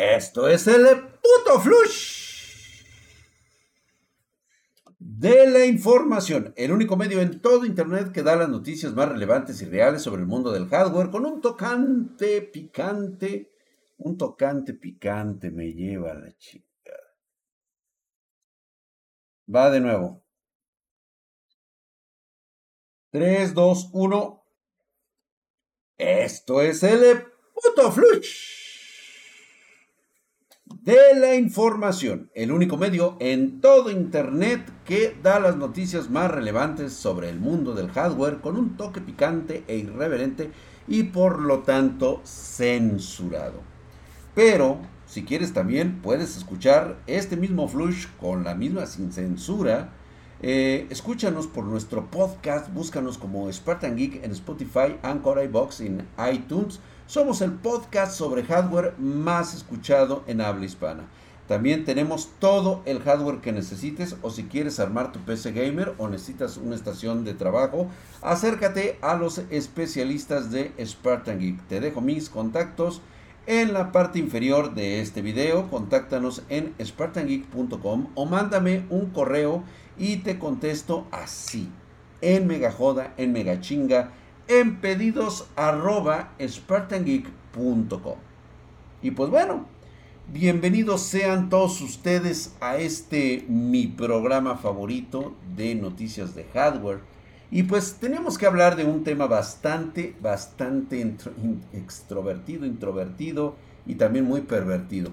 Esto 0.00 0.48
es 0.48 0.66
el 0.66 0.82
puto 0.98 1.60
flush 1.60 2.82
de 4.98 5.46
la 5.46 5.66
información, 5.66 6.54
el 6.56 6.72
único 6.72 6.96
medio 6.96 7.20
en 7.20 7.42
todo 7.42 7.66
Internet 7.66 8.10
que 8.10 8.22
da 8.22 8.34
las 8.34 8.48
noticias 8.48 8.94
más 8.94 9.10
relevantes 9.10 9.60
y 9.60 9.66
reales 9.66 10.00
sobre 10.00 10.22
el 10.22 10.26
mundo 10.26 10.52
del 10.52 10.68
hardware 10.68 11.10
con 11.10 11.26
un 11.26 11.42
tocante 11.42 12.40
picante, 12.40 13.52
un 13.98 14.16
tocante 14.16 14.72
picante 14.72 15.50
me 15.50 15.74
lleva 15.74 16.12
a 16.12 16.14
la 16.14 16.34
chica. 16.38 16.94
Va 19.54 19.70
de 19.70 19.80
nuevo. 19.80 20.24
3, 23.10 23.52
2, 23.52 23.90
1. 23.92 24.46
Esto 25.98 26.62
es 26.62 26.82
el 26.84 27.26
puto 27.52 27.92
flush 27.92 28.69
de 30.82 31.14
la 31.18 31.34
información, 31.34 32.30
el 32.34 32.52
único 32.52 32.76
medio 32.76 33.16
en 33.20 33.60
todo 33.60 33.90
Internet 33.90 34.70
que 34.84 35.16
da 35.22 35.38
las 35.40 35.56
noticias 35.56 36.08
más 36.08 36.30
relevantes 36.30 36.92
sobre 36.92 37.28
el 37.28 37.38
mundo 37.38 37.74
del 37.74 37.90
hardware 37.90 38.40
con 38.40 38.56
un 38.56 38.76
toque 38.76 39.00
picante 39.00 39.64
e 39.66 39.76
irreverente 39.76 40.50
y 40.88 41.04
por 41.04 41.40
lo 41.40 41.60
tanto 41.60 42.22
censurado. 42.24 43.60
Pero 44.34 44.78
si 45.06 45.24
quieres 45.24 45.52
también 45.52 46.00
puedes 46.00 46.36
escuchar 46.36 46.96
este 47.06 47.36
mismo 47.36 47.68
flush 47.68 48.06
con 48.18 48.44
la 48.44 48.54
misma 48.54 48.86
sin 48.86 49.12
censura. 49.12 49.92
Eh, 50.42 50.86
escúchanos 50.88 51.46
por 51.46 51.64
nuestro 51.64 52.10
podcast, 52.10 52.72
búscanos 52.72 53.18
como 53.18 53.52
Spartan 53.52 53.96
Geek 53.96 54.24
en 54.24 54.30
Spotify, 54.32 54.96
Anchor, 55.02 55.42
iBox, 55.44 55.80
en 55.80 56.08
iTunes 56.32 56.80
somos 57.10 57.40
el 57.40 57.50
podcast 57.50 58.12
sobre 58.12 58.44
hardware 58.44 58.94
más 58.96 59.52
escuchado 59.52 60.22
en 60.28 60.40
habla 60.40 60.64
hispana. 60.64 61.08
También 61.48 61.84
tenemos 61.84 62.28
todo 62.38 62.82
el 62.84 63.00
hardware 63.00 63.40
que 63.40 63.50
necesites 63.50 64.14
o 64.22 64.30
si 64.30 64.44
quieres 64.44 64.78
armar 64.78 65.10
tu 65.10 65.18
PC 65.18 65.50
gamer 65.50 65.92
o 65.98 66.08
necesitas 66.08 66.56
una 66.56 66.76
estación 66.76 67.24
de 67.24 67.34
trabajo, 67.34 67.88
acércate 68.22 68.96
a 69.02 69.16
los 69.16 69.38
especialistas 69.50 70.52
de 70.52 70.72
Spartan 70.86 71.40
Geek. 71.40 71.60
Te 71.66 71.80
dejo 71.80 72.00
mis 72.00 72.30
contactos 72.30 73.02
en 73.46 73.72
la 73.72 73.90
parte 73.90 74.20
inferior 74.20 74.74
de 74.74 75.00
este 75.00 75.22
video. 75.22 75.68
Contáctanos 75.68 76.44
en 76.48 76.72
spartangeek.com 76.80 78.06
o 78.14 78.26
mándame 78.26 78.84
un 78.90 79.06
correo 79.10 79.64
y 80.00 80.16
te 80.16 80.38
contesto 80.38 81.06
así, 81.12 81.68
en 82.22 82.48
mega 82.48 82.72
joda, 82.72 83.14
en 83.18 83.32
mega 83.32 83.60
chinga 83.60 84.10
en 84.50 84.80
pedidos. 84.80 85.46
Y 89.02 89.10
pues 89.12 89.30
bueno, 89.30 89.66
bienvenidos 90.32 91.02
sean 91.02 91.48
todos 91.48 91.80
ustedes 91.80 92.56
a 92.60 92.78
este 92.78 93.44
mi 93.48 93.86
programa 93.86 94.56
favorito 94.56 95.34
de 95.54 95.76
noticias 95.76 96.34
de 96.34 96.44
hardware. 96.52 96.98
Y 97.52 97.64
pues 97.64 97.98
tenemos 98.00 98.38
que 98.38 98.46
hablar 98.46 98.76
de 98.76 98.84
un 98.84 99.04
tema 99.04 99.26
bastante, 99.26 100.16
bastante 100.20 101.14
extrovertido, 101.72 102.66
introvertido 102.66 103.54
y 103.86 103.94
también 103.96 104.24
muy 104.24 104.40
pervertido. 104.40 105.12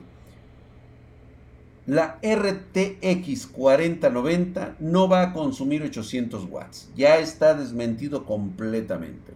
La 1.88 2.20
RTX 2.22 3.48
4090 3.48 4.76
no 4.82 5.08
va 5.08 5.22
a 5.22 5.34
consumir 5.34 5.84
800 5.84 6.44
watts. 6.50 6.92
Ya 6.98 7.18
está 7.18 7.54
desmentido 7.54 8.26
completamente. 8.26 9.32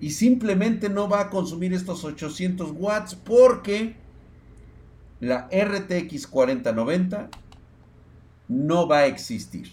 Y 0.00 0.10
simplemente 0.10 0.90
no 0.90 1.08
va 1.08 1.20
a 1.22 1.30
consumir 1.30 1.72
estos 1.72 2.04
800 2.04 2.72
watts 2.76 3.14
porque 3.14 3.96
la 5.18 5.48
RTX 5.48 6.26
4090 6.26 7.30
no 8.48 8.86
va 8.86 8.98
a 8.98 9.06
existir. 9.06 9.72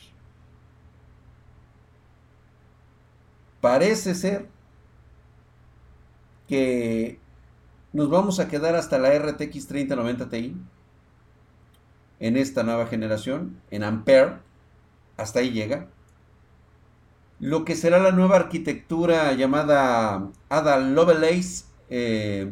Parece 3.59 4.15
ser 4.15 4.47
que 6.47 7.19
nos 7.91 8.09
vamos 8.09 8.39
a 8.39 8.47
quedar 8.47 8.75
hasta 8.75 8.97
la 8.97 9.17
RTX 9.19 9.67
3090 9.67 10.29
Ti 10.29 10.55
en 12.19 12.37
esta 12.37 12.63
nueva 12.63 12.87
generación, 12.87 13.61
en 13.71 13.83
Ampere, 13.83 14.37
hasta 15.17 15.39
ahí 15.39 15.51
llega. 15.51 15.87
Lo 17.39 17.65
que 17.65 17.75
será 17.75 17.99
la 17.99 18.11
nueva 18.11 18.37
arquitectura 18.37 19.33
llamada 19.33 20.29
Ada 20.49 20.77
Lovelace 20.79 21.65
eh, 21.89 22.51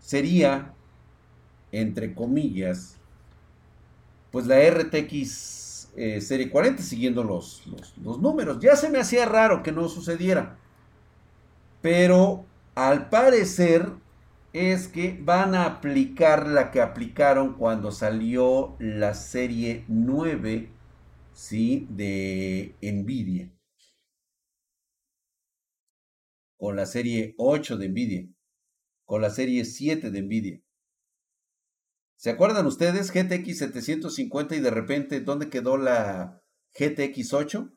sería, 0.00 0.74
entre 1.72 2.14
comillas, 2.14 2.96
pues 4.30 4.46
la 4.46 4.58
RTX 4.58 5.88
eh, 5.96 6.20
Serie 6.20 6.50
40, 6.50 6.82
siguiendo 6.82 7.24
los, 7.24 7.62
los 8.02 8.20
números. 8.20 8.58
Ya 8.60 8.76
se 8.76 8.90
me 8.90 8.98
hacía 8.98 9.24
raro 9.24 9.62
que 9.62 9.72
no 9.72 9.88
sucediera. 9.88 10.58
Pero 11.80 12.44
al 12.74 13.08
parecer 13.08 13.90
es 14.52 14.88
que 14.88 15.18
van 15.20 15.54
a 15.54 15.66
aplicar 15.66 16.48
la 16.48 16.70
que 16.70 16.80
aplicaron 16.80 17.54
cuando 17.54 17.92
salió 17.92 18.76
la 18.78 19.14
serie 19.14 19.84
9, 19.88 20.70
¿sí? 21.32 21.86
De 21.90 22.74
Nvidia. 22.80 23.52
Con 26.56 26.76
la 26.76 26.86
serie 26.86 27.34
8 27.36 27.76
de 27.76 27.88
Nvidia. 27.88 28.28
Con 29.04 29.22
la 29.22 29.30
serie 29.30 29.64
7 29.64 30.10
de 30.10 30.22
Nvidia. 30.22 30.62
¿Se 32.16 32.30
acuerdan 32.30 32.66
ustedes? 32.66 33.12
GTX 33.12 33.58
750 33.58 34.56
y 34.56 34.60
de 34.60 34.70
repente, 34.70 35.20
¿dónde 35.20 35.50
quedó 35.50 35.76
la 35.76 36.42
GTX 36.76 37.32
8? 37.32 37.72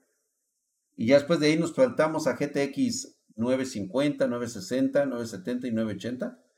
Y 0.96 1.08
ya 1.08 1.16
después 1.16 1.40
de 1.40 1.48
ahí 1.48 1.58
nos 1.58 1.76
saltamos 1.76 2.26
a 2.26 2.34
GTX 2.34 3.18
950, 3.36 4.28
960, 4.28 5.06
970 5.06 5.68
y 5.68 5.72
980 5.72 6.51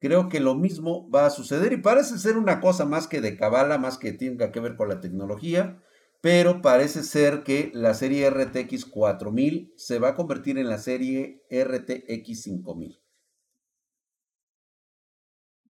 creo 0.00 0.28
que 0.28 0.40
lo 0.40 0.54
mismo 0.54 1.08
va 1.10 1.26
a 1.26 1.30
suceder 1.30 1.72
y 1.72 1.76
parece 1.76 2.18
ser 2.18 2.36
una 2.36 2.60
cosa 2.60 2.86
más 2.86 3.06
que 3.06 3.20
de 3.20 3.36
cabala, 3.36 3.78
más 3.78 3.98
que 3.98 4.12
tenga 4.12 4.50
que 4.50 4.60
ver 4.60 4.76
con 4.76 4.88
la 4.88 5.00
tecnología, 5.00 5.82
pero 6.20 6.62
parece 6.62 7.02
ser 7.02 7.44
que 7.44 7.70
la 7.74 7.94
serie 7.94 8.28
RTX 8.28 8.86
4000 8.86 9.74
se 9.76 9.98
va 9.98 10.08
a 10.08 10.14
convertir 10.16 10.58
en 10.58 10.68
la 10.68 10.78
serie 10.78 11.44
RTX 11.50 12.42
5000. 12.42 13.00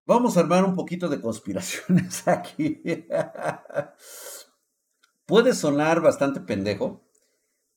Vamos 0.05 0.35
a 0.35 0.39
armar 0.41 0.65
un 0.65 0.75
poquito 0.75 1.07
de 1.09 1.21
conspiraciones 1.21 2.27
aquí. 2.27 2.81
Puede 5.25 5.53
sonar 5.53 6.01
bastante 6.01 6.41
pendejo, 6.41 7.05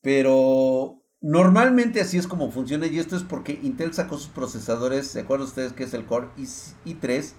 pero 0.00 1.03
Normalmente 1.26 2.02
así 2.02 2.18
es 2.18 2.26
como 2.26 2.50
funciona 2.50 2.86
y 2.86 2.98
esto 2.98 3.16
es 3.16 3.22
porque 3.22 3.58
Intel 3.62 3.94
sacó 3.94 4.18
sus 4.18 4.28
procesadores, 4.28 5.06
¿se 5.06 5.20
acuerdan 5.20 5.48
ustedes 5.48 5.72
que 5.72 5.84
es 5.84 5.94
el 5.94 6.04
Core 6.04 6.26
i3, 6.36 7.32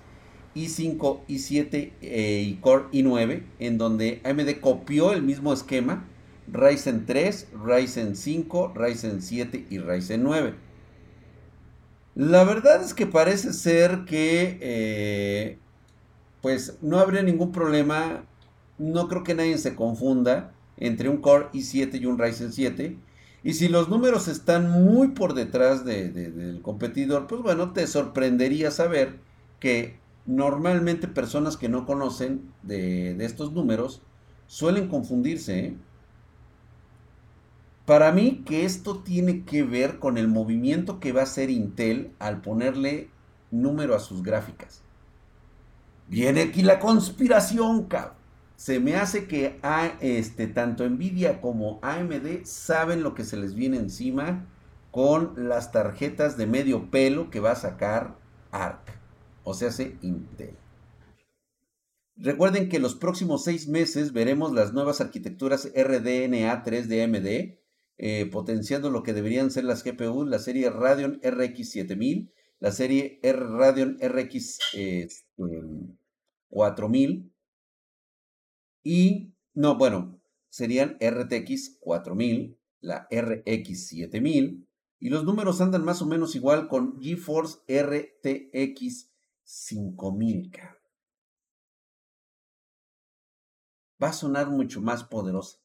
i5, 0.55 1.19
i7 1.27 1.91
y 2.01 2.55
Core 2.61 2.85
i9? 2.91 3.43
En 3.59 3.77
donde 3.77 4.21
AMD 4.23 4.59
copió 4.59 5.13
el 5.13 5.21
mismo 5.21 5.53
esquema, 5.53 6.03
Ryzen 6.51 7.05
3, 7.05 7.49
Ryzen 7.63 8.15
5, 8.15 8.73
Ryzen 8.73 9.21
7 9.21 9.67
y 9.69 9.77
Ryzen 9.77 10.23
9. 10.23 10.55
La 12.15 12.43
verdad 12.43 12.81
es 12.83 12.95
que 12.95 13.05
parece 13.05 13.53
ser 13.53 14.05
que 14.05 14.57
eh, 14.61 15.59
pues 16.41 16.79
no 16.81 16.97
habría 16.97 17.21
ningún 17.21 17.51
problema, 17.51 18.25
no 18.79 19.07
creo 19.07 19.23
que 19.23 19.35
nadie 19.35 19.59
se 19.59 19.75
confunda 19.75 20.55
entre 20.75 21.07
un 21.07 21.17
Core 21.17 21.49
i7 21.53 22.01
y 22.01 22.07
un 22.07 22.17
Ryzen 22.17 22.51
7 22.51 22.97
y 23.45 23.53
si 23.53 23.67
los 23.67 23.89
números 23.89 24.27
están 24.27 24.71
muy 24.71 25.09
por 25.09 25.35
detrás 25.35 25.85
del 25.85 26.61
competidor, 26.63 27.27
pues 27.27 27.43
bueno, 27.43 27.73
te 27.73 27.85
sorprendería 27.85 28.71
saber 28.71 29.19
que 29.59 29.99
normalmente 30.25 31.07
personas 31.07 31.55
que 31.55 31.69
no 31.69 31.85
conocen 31.85 32.51
de, 32.63 33.23
estos 33.23 33.53
números 33.53 34.01
suelen 34.47 34.87
confundirse. 34.87 35.59
¿eh? 35.59 35.77
Para 37.85 38.11
mí 38.11 38.41
que 38.47 38.65
esto 38.65 39.03
tiene 39.03 39.43
que 39.43 39.61
ver 39.61 39.99
con 39.99 40.17
el 40.17 40.27
movimiento 40.27 40.99
que 40.99 41.11
va 41.11 41.21
a 41.21 41.25
hacer 41.25 41.51
Intel 41.51 42.13
al 42.17 42.41
ponerle 42.41 43.11
número 43.51 43.93
a 43.93 43.99
sus 43.99 44.23
gráficas. 44.23 44.81
Viene 46.07 46.41
aquí 46.41 46.63
la 46.63 46.79
conspiración, 46.79 47.83
cabrón 47.83 48.24
se 48.55 48.79
me 48.79 48.95
hace 48.95 49.27
que 49.27 49.59
a, 49.63 49.97
este, 50.01 50.47
tanto 50.47 50.87
Nvidia 50.87 51.41
como 51.41 51.79
AMD 51.81 52.43
saben 52.45 53.03
lo 53.03 53.13
que 53.13 53.23
se 53.23 53.37
les 53.37 53.55
viene 53.55 53.77
encima 53.77 54.47
con 54.91 55.49
las 55.49 55.71
tarjetas 55.71 56.37
de 56.37 56.47
medio 56.47 56.89
pelo 56.89 57.29
que 57.29 57.39
va 57.39 57.51
a 57.51 57.55
sacar 57.55 58.17
ARC, 58.51 58.97
o 59.43 59.53
sea, 59.53 59.69
hace 59.69 59.97
Intel. 60.01 60.55
Recuerden 62.17 62.69
que 62.69 62.79
los 62.79 62.95
próximos 62.95 63.43
seis 63.43 63.67
meses 63.67 64.13
veremos 64.13 64.53
las 64.53 64.71
nuevas 64.71 65.01
arquitecturas 65.01 65.69
RDNA 65.75 66.63
3 66.63 66.87
de 66.87 67.03
AMD, 67.03 67.59
eh, 67.97 68.25
potenciando 68.31 68.89
lo 68.89 69.03
que 69.03 69.13
deberían 69.13 69.51
ser 69.51 69.65
las 69.65 69.83
GPU, 69.83 70.25
la 70.25 70.39
serie 70.39 70.69
Radeon 70.69 71.19
RX 71.21 71.71
7000 71.71 72.31
la 72.59 72.71
serie 72.71 73.19
Radeon 73.21 73.97
RX 74.01 74.59
4000 76.49 77.19
este, 77.19 77.34
y, 78.85 79.33
no, 79.55 79.77
bueno, 79.77 80.21
serían 80.47 80.95
RTX 81.01 81.79
4000, 81.79 82.55
la 82.81 83.07
RX 83.09 83.87
7000 83.87 84.69
y 84.99 85.09
los 85.09 85.23
números 85.23 85.59
andan 85.59 85.83
más 85.83 86.03
o 86.03 86.05
menos 86.05 86.35
igual 86.35 86.67
con 86.67 87.01
GeForce 87.01 87.61
RTX 87.67 89.11
5000. 89.43 90.51
Va 94.01 94.09
a 94.09 94.13
sonar 94.13 94.51
mucho 94.51 94.81
más 94.81 95.03
poderosa 95.03 95.57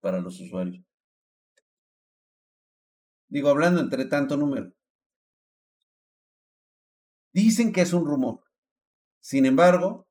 para 0.00 0.20
los 0.20 0.40
usuarios. 0.40 0.84
Digo, 3.28 3.48
hablando 3.48 3.80
entre 3.80 4.04
tanto 4.04 4.36
número. 4.36 4.72
Dicen 7.32 7.72
que 7.72 7.80
es 7.80 7.92
un 7.92 8.06
rumor. 8.06 8.44
Sin 9.20 9.46
embargo, 9.46 10.07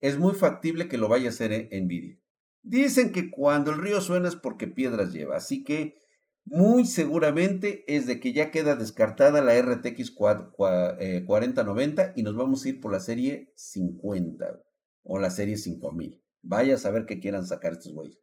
es 0.00 0.18
muy 0.18 0.34
factible 0.34 0.88
que 0.88 0.98
lo 0.98 1.08
vaya 1.08 1.26
a 1.26 1.30
hacer 1.30 1.68
Nvidia. 1.72 2.18
Dicen 2.62 3.12
que 3.12 3.30
cuando 3.30 3.70
el 3.70 3.78
río 3.78 4.00
suena 4.00 4.28
es 4.28 4.36
porque 4.36 4.66
piedras 4.66 5.12
lleva, 5.12 5.36
así 5.36 5.64
que 5.64 6.00
muy 6.44 6.84
seguramente 6.84 7.84
es 7.86 8.06
de 8.06 8.18
que 8.18 8.32
ya 8.32 8.50
queda 8.50 8.74
descartada 8.74 9.40
la 9.42 9.60
RTX 9.60 10.10
4090 10.10 12.02
eh, 12.02 12.12
y 12.16 12.22
nos 12.22 12.34
vamos 12.34 12.64
a 12.64 12.68
ir 12.68 12.80
por 12.80 12.92
la 12.92 13.00
serie 13.00 13.52
50 13.56 14.62
o 15.04 15.18
la 15.18 15.30
serie 15.30 15.56
5000. 15.56 16.20
Vaya 16.42 16.74
a 16.74 16.78
saber 16.78 17.06
qué 17.06 17.20
quieran 17.20 17.46
sacar 17.46 17.72
estos 17.72 17.94
güeyes. 17.94 18.18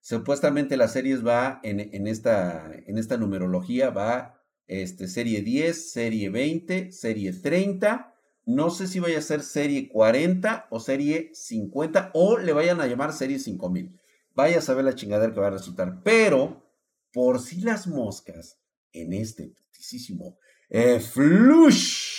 Supuestamente 0.00 0.76
las 0.76 0.92
series 0.92 1.26
va 1.26 1.60
en, 1.62 2.06
esta, 2.06 2.70
en 2.86 2.98
esta 2.98 3.16
numerología, 3.16 3.88
va 3.90 4.38
este, 4.66 5.08
serie 5.08 5.40
10, 5.40 5.92
serie 5.92 6.28
20, 6.28 6.92
serie 6.92 7.32
30. 7.32 8.13
No 8.46 8.70
sé 8.70 8.86
si 8.86 9.00
vaya 9.00 9.18
a 9.18 9.22
ser 9.22 9.42
serie 9.42 9.88
40 9.88 10.68
o 10.70 10.80
serie 10.80 11.30
50 11.34 12.10
o 12.14 12.38
le 12.38 12.52
vayan 12.52 12.80
a 12.80 12.86
llamar 12.86 13.12
serie 13.12 13.38
5000. 13.38 13.98
Vaya 14.34 14.58
a 14.58 14.62
saber 14.62 14.84
la 14.84 14.94
chingadera 14.94 15.32
que 15.32 15.40
va 15.40 15.46
a 15.48 15.50
resultar. 15.50 16.02
Pero, 16.02 16.66
por 17.12 17.40
si 17.40 17.60
las 17.60 17.86
moscas, 17.86 18.58
en 18.92 19.12
este 19.12 19.48
putísimo 19.48 20.38
eh, 20.68 21.00
flush, 21.00 22.12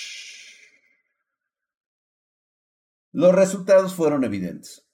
los 3.12 3.34
resultados 3.34 3.94
fueron 3.94 4.24
evidentes 4.24 4.86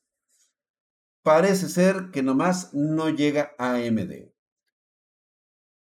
parece 1.23 1.69
ser 1.69 2.11
que 2.11 2.23
nomás 2.23 2.73
no 2.73 3.09
llega 3.09 3.53
AMD. 3.57 4.31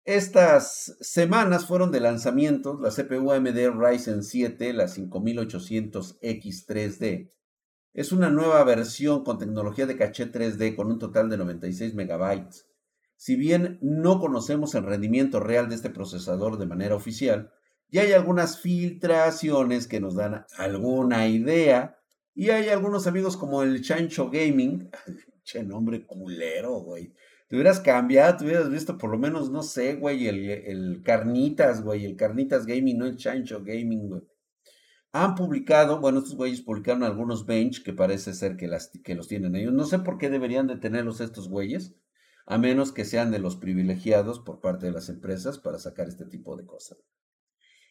Estas 0.05 0.97
semanas 1.01 1.67
fueron 1.67 1.91
de 1.91 1.99
lanzamientos, 1.99 2.79
la 2.79 2.91
CPU 2.91 3.33
AMD 3.33 3.71
Ryzen 3.75 4.23
7, 4.23 4.75
la 4.75 4.85
5800X3D. 4.85 7.33
Es 7.95 8.13
una 8.13 8.29
nueva 8.29 8.63
versión 8.65 9.25
con 9.25 9.39
tecnología 9.39 9.87
de 9.87 9.97
caché 9.97 10.31
3D 10.31 10.77
con 10.77 10.89
un 10.89 10.99
total 10.99 11.31
de 11.31 11.39
96 11.39 11.95
MB. 11.95 12.51
Si 13.17 13.37
bien 13.37 13.79
no 13.81 14.21
conocemos 14.21 14.75
el 14.75 14.85
rendimiento 14.85 15.41
real 15.41 15.71
de 15.71 15.77
este 15.77 15.89
procesador 15.89 16.59
de 16.59 16.67
manera 16.67 16.97
oficial, 16.97 17.51
ya 17.89 18.03
hay 18.03 18.13
algunas 18.13 18.61
filtraciones 18.61 19.87
que 19.87 20.01
nos 20.01 20.17
dan 20.17 20.45
alguna 20.59 21.29
idea 21.29 21.99
y 22.35 22.51
hay 22.51 22.69
algunos 22.69 23.07
amigos 23.07 23.39
como 23.39 23.63
el 23.63 23.81
Chancho 23.81 24.29
Gaming, 24.29 24.91
che 25.45 25.63
nombre 25.63 26.05
culero, 26.05 26.75
güey. 26.81 27.15
Te 27.49 27.57
hubieras 27.57 27.81
cambiado, 27.81 28.37
te 28.37 28.45
hubieras 28.45 28.71
visto 28.71 28.97
por 28.99 29.11
lo 29.11 29.19
menos, 29.19 29.51
no 29.51 29.63
sé, 29.63 29.97
güey, 29.97 30.27
el, 30.27 30.49
el 30.49 31.03
Carnitas, 31.03 31.83
güey, 31.83 32.05
el 32.05 32.17
Carnitas 32.17 32.67
Gaming, 32.67 32.99
no 32.99 33.07
el 33.07 33.17
Chancho 33.17 33.63
Gaming, 33.63 34.09
güey. 34.09 34.23
Han 35.13 35.35
publicado, 35.35 36.01
bueno, 36.01 36.19
estos 36.19 36.35
güeyes 36.35 36.63
publicaron 36.63 37.05
algunos 37.05 37.47
bench 37.47 37.85
que 37.85 37.93
parece 37.93 38.35
ser 38.35 38.57
que, 38.57 38.67
las, 38.67 38.89
que 38.89 39.15
los 39.15 39.29
tienen 39.29 39.55
ellos. 39.55 39.73
No 39.73 39.85
sé 39.85 40.01
por 40.01 40.19
qué 40.19 40.29
deberían 40.29 40.67
de 40.67 40.77
tenerlos 40.77 41.21
estos 41.21 41.49
güeyes, 41.49 41.95
a 42.47 42.59
menos 42.59 42.93
que 42.93 43.05
sean 43.05 43.31
de 43.31 43.39
los 43.39 43.57
privilegiados 43.57 44.41
por 44.41 44.61
parte 44.61 44.87
de 44.87 44.93
las 44.93 45.09
empresas 45.09 45.59
para 45.59 45.79
sacar 45.79 46.09
este 46.09 46.25
tipo 46.25 46.57
de 46.57 46.67
cosas. 46.67 46.99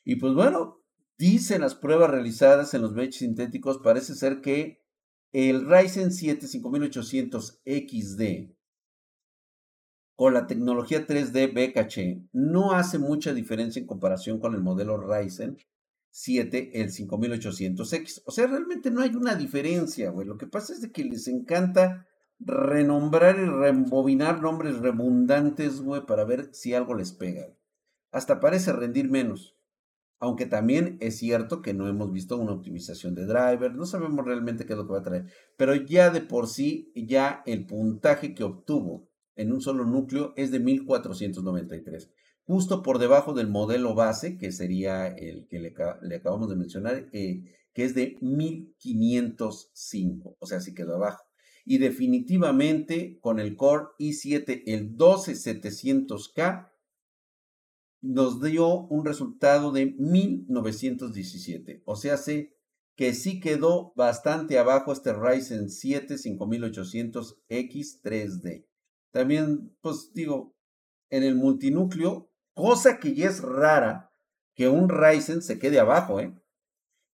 Y 0.03 0.17
pues 0.17 0.33
bueno, 0.33 0.83
Dicen 1.17 1.61
las 1.61 1.75
pruebas 1.75 2.09
realizadas 2.09 2.73
en 2.73 2.81
los 2.81 2.93
benches 2.93 3.19
sintéticos, 3.19 3.77
parece 3.83 4.15
ser 4.15 4.41
que 4.41 4.81
el 5.31 5.69
Ryzen 5.69 6.11
7 6.11 6.47
5800 6.47 7.61
XD 7.63 8.51
con 10.15 10.33
la 10.33 10.47
tecnología 10.47 11.05
3D 11.05 11.53
BKC 11.53 12.29
no 12.33 12.73
hace 12.73 12.99
mucha 12.99 13.33
diferencia 13.33 13.79
en 13.79 13.87
comparación 13.87 14.39
con 14.39 14.53
el 14.53 14.61
modelo 14.61 14.97
Ryzen 14.97 15.57
7, 16.11 16.81
el 16.81 16.89
5800X. 16.91 18.21
O 18.25 18.31
sea, 18.31 18.47
realmente 18.47 18.91
no 18.91 19.01
hay 19.01 19.15
una 19.15 19.35
diferencia, 19.35 20.11
güey. 20.11 20.27
Lo 20.27 20.37
que 20.37 20.47
pasa 20.47 20.73
es 20.73 20.81
de 20.81 20.91
que 20.91 21.03
les 21.03 21.27
encanta 21.27 22.07
renombrar 22.39 23.39
y 23.39 23.45
reembobinar 23.45 24.41
nombres 24.41 24.77
redundantes, 24.77 25.81
güey, 25.81 26.05
para 26.05 26.25
ver 26.25 26.49
si 26.53 26.73
algo 26.73 26.93
les 26.93 27.13
pega. 27.13 27.47
Hasta 28.11 28.39
parece 28.39 28.73
rendir 28.73 29.09
menos 29.09 29.53
aunque 30.23 30.45
también 30.45 30.97
es 31.01 31.17
cierto 31.17 31.61
que 31.61 31.73
no 31.73 31.89
hemos 31.89 32.13
visto 32.13 32.37
una 32.37 32.53
optimización 32.53 33.13
de 33.13 33.25
driver, 33.25 33.75
no 33.75 33.85
sabemos 33.85 34.23
realmente 34.23 34.65
qué 34.65 34.71
es 34.71 34.77
lo 34.79 34.87
que 34.87 34.93
va 34.93 34.99
a 34.99 35.03
traer, 35.03 35.25
pero 35.57 35.75
ya 35.75 36.11
de 36.11 36.21
por 36.21 36.47
sí, 36.47 36.93
ya 36.95 37.43
el 37.45 37.65
puntaje 37.65 38.33
que 38.33 38.45
obtuvo 38.45 39.09
en 39.35 39.51
un 39.51 39.61
solo 39.61 39.85
núcleo 39.85 40.33
es 40.35 40.51
de 40.51 40.59
1493, 40.59 42.11
justo 42.43 42.83
por 42.83 42.99
debajo 42.99 43.33
del 43.33 43.47
modelo 43.47 43.95
base, 43.95 44.37
que 44.37 44.51
sería 44.51 45.07
el 45.07 45.47
que 45.47 45.59
le, 45.59 45.73
acabamos 46.15 46.49
de 46.49 46.55
mencionar, 46.55 47.09
eh, 47.13 47.43
que 47.73 47.83
es 47.83 47.95
de 47.95 48.17
1505, 48.21 50.37
o 50.39 50.45
sea, 50.45 50.61
sí 50.61 50.73
quedó 50.73 50.95
abajo. 50.95 51.25
Y 51.65 51.77
definitivamente 51.77 53.19
con 53.21 53.39
el 53.39 53.55
Core 53.55 53.85
i7, 53.97 54.63
el 54.65 54.97
12700K, 54.97 56.69
nos 58.01 58.41
dio 58.41 58.81
un 58.87 59.05
resultado 59.05 59.71
de 59.71 59.95
1917. 59.97 61.83
O 61.85 61.95
sea, 61.95 62.17
que 62.95 63.13
sí 63.13 63.39
quedó 63.39 63.93
bastante 63.95 64.59
abajo 64.59 64.91
este 64.91 65.13
Ryzen 65.13 65.69
7 65.69 66.15
5800X 66.15 68.01
3D. 68.03 68.65
También, 69.13 69.73
pues 69.81 70.11
digo, 70.13 70.55
en 71.11 71.21
el 71.21 71.35
multinúcleo, 71.35 72.31
cosa 72.55 72.97
que 72.97 73.13
ya 73.13 73.29
es 73.29 73.41
rara 73.41 74.11
que 74.55 74.69
un 74.69 74.89
Ryzen 74.89 75.43
se 75.43 75.59
quede 75.59 75.79
abajo, 75.79 76.19
¿eh? 76.19 76.33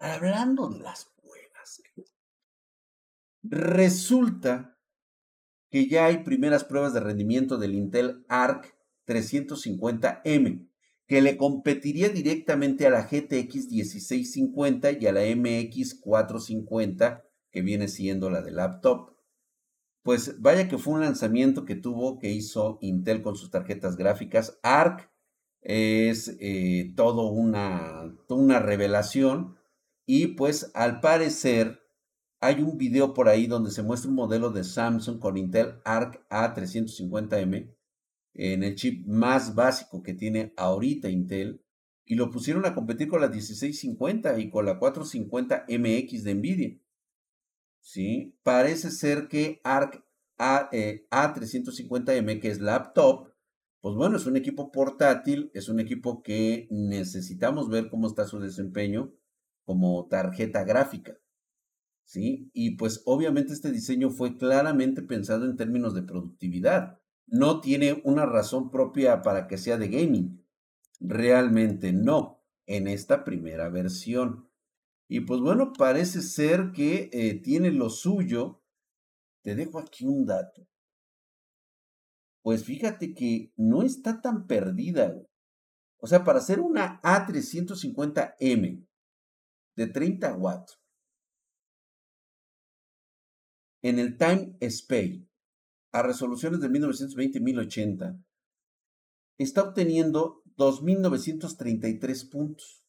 Hablando 0.00 0.68
de 0.68 0.80
las 0.80 1.04
pruebas, 1.04 1.80
resulta 3.44 4.75
que 5.76 5.88
ya 5.88 6.06
hay 6.06 6.24
primeras 6.24 6.64
pruebas 6.64 6.94
de 6.94 7.00
rendimiento 7.00 7.58
del 7.58 7.74
Intel 7.74 8.24
Arc 8.28 8.74
350M 9.06 10.70
que 11.06 11.20
le 11.20 11.36
competiría 11.36 12.08
directamente 12.08 12.86
a 12.86 12.90
la 12.90 13.02
GTX 13.02 13.68
1650 13.70 14.92
y 14.92 15.06
a 15.06 15.12
la 15.12 15.20
MX 15.20 16.00
450, 16.00 17.24
que 17.50 17.60
viene 17.60 17.88
siendo 17.88 18.30
la 18.30 18.40
de 18.40 18.52
laptop. 18.52 19.16
Pues 20.02 20.40
vaya 20.40 20.66
que 20.66 20.78
fue 20.78 20.94
un 20.94 21.00
lanzamiento 21.00 21.66
que 21.66 21.74
tuvo, 21.74 22.18
que 22.18 22.30
hizo 22.30 22.78
Intel 22.80 23.20
con 23.20 23.36
sus 23.36 23.50
tarjetas 23.50 23.98
gráficas. 23.98 24.58
ARC 24.62 25.10
es 25.60 26.38
eh, 26.40 26.94
todo 26.96 27.28
una, 27.28 28.16
una 28.30 28.60
revelación 28.60 29.58
y 30.06 30.28
pues 30.28 30.70
al 30.72 31.00
parecer 31.00 31.85
hay 32.40 32.62
un 32.62 32.76
video 32.76 33.14
por 33.14 33.28
ahí 33.28 33.46
donde 33.46 33.70
se 33.70 33.82
muestra 33.82 34.10
un 34.10 34.16
modelo 34.16 34.50
de 34.50 34.64
Samsung 34.64 35.18
con 35.18 35.36
Intel 35.36 35.80
Arc 35.84 36.26
A350M 36.28 37.74
en 38.34 38.62
el 38.62 38.74
chip 38.74 39.06
más 39.06 39.54
básico 39.54 40.02
que 40.02 40.14
tiene 40.14 40.52
ahorita 40.56 41.08
Intel 41.08 41.62
y 42.04 42.14
lo 42.14 42.30
pusieron 42.30 42.66
a 42.66 42.74
competir 42.74 43.08
con 43.08 43.20
la 43.20 43.28
1650 43.28 44.38
y 44.38 44.50
con 44.50 44.66
la 44.66 44.78
450MX 44.78 46.22
de 46.22 46.34
Nvidia. 46.34 46.78
¿Sí? 47.80 48.38
Parece 48.42 48.90
ser 48.90 49.28
que 49.28 49.60
ARC 49.64 50.04
A, 50.38 50.70
350M, 50.70 52.30
eh, 52.30 52.40
que 52.40 52.48
es 52.48 52.60
laptop, 52.60 53.32
pues 53.80 53.94
bueno, 53.96 54.16
es 54.16 54.26
un 54.26 54.36
equipo 54.36 54.70
portátil, 54.70 55.50
es 55.54 55.68
un 55.68 55.80
equipo 55.80 56.22
que 56.22 56.68
necesitamos 56.70 57.68
ver 57.68 57.88
cómo 57.88 58.06
está 58.06 58.26
su 58.26 58.38
desempeño 58.38 59.12
como 59.64 60.06
tarjeta 60.06 60.64
gráfica. 60.64 61.16
¿Sí? 62.06 62.50
Y 62.54 62.76
pues 62.76 63.02
obviamente 63.04 63.52
este 63.52 63.70
diseño 63.70 64.08
fue 64.08 64.38
claramente 64.38 65.02
pensado 65.02 65.44
en 65.44 65.56
términos 65.56 65.94
de 65.94 66.02
productividad 66.02 66.98
no 67.26 67.60
tiene 67.60 68.00
una 68.04 68.24
razón 68.24 68.70
propia 68.70 69.22
para 69.22 69.46
que 69.46 69.58
sea 69.58 69.76
de 69.76 69.88
gaming. 69.88 70.44
Realmente 71.00 71.92
no, 71.92 72.42
en 72.66 72.86
esta 72.88 73.24
primera 73.24 73.68
versión. 73.68 74.48
Y 75.08 75.20
pues 75.20 75.40
bueno, 75.40 75.72
parece 75.72 76.22
ser 76.22 76.72
que 76.72 77.10
eh, 77.12 77.34
tiene 77.42 77.70
lo 77.70 77.90
suyo. 77.90 78.62
Te 79.42 79.54
dejo 79.54 79.78
aquí 79.78 80.06
un 80.06 80.24
dato. 80.24 80.66
Pues 82.42 82.64
fíjate 82.64 83.12
que 83.12 83.52
no 83.56 83.82
está 83.82 84.20
tan 84.20 84.46
perdida. 84.46 85.20
O 85.98 86.06
sea, 86.06 86.22
para 86.22 86.38
hacer 86.38 86.60
una 86.60 87.00
A350M 87.02 88.86
de 89.74 89.86
30 89.88 90.34
watts 90.36 90.80
en 93.88 93.98
el 94.00 94.16
Time 94.16 94.56
Space 94.60 95.24
a 95.92 96.02
resoluciones 96.02 96.60
de 96.60 96.68
1920 96.68 97.38
y 97.38 97.40
1080, 97.40 98.20
está 99.38 99.62
obteniendo 99.62 100.42
2.933 100.56 102.28
puntos, 102.28 102.84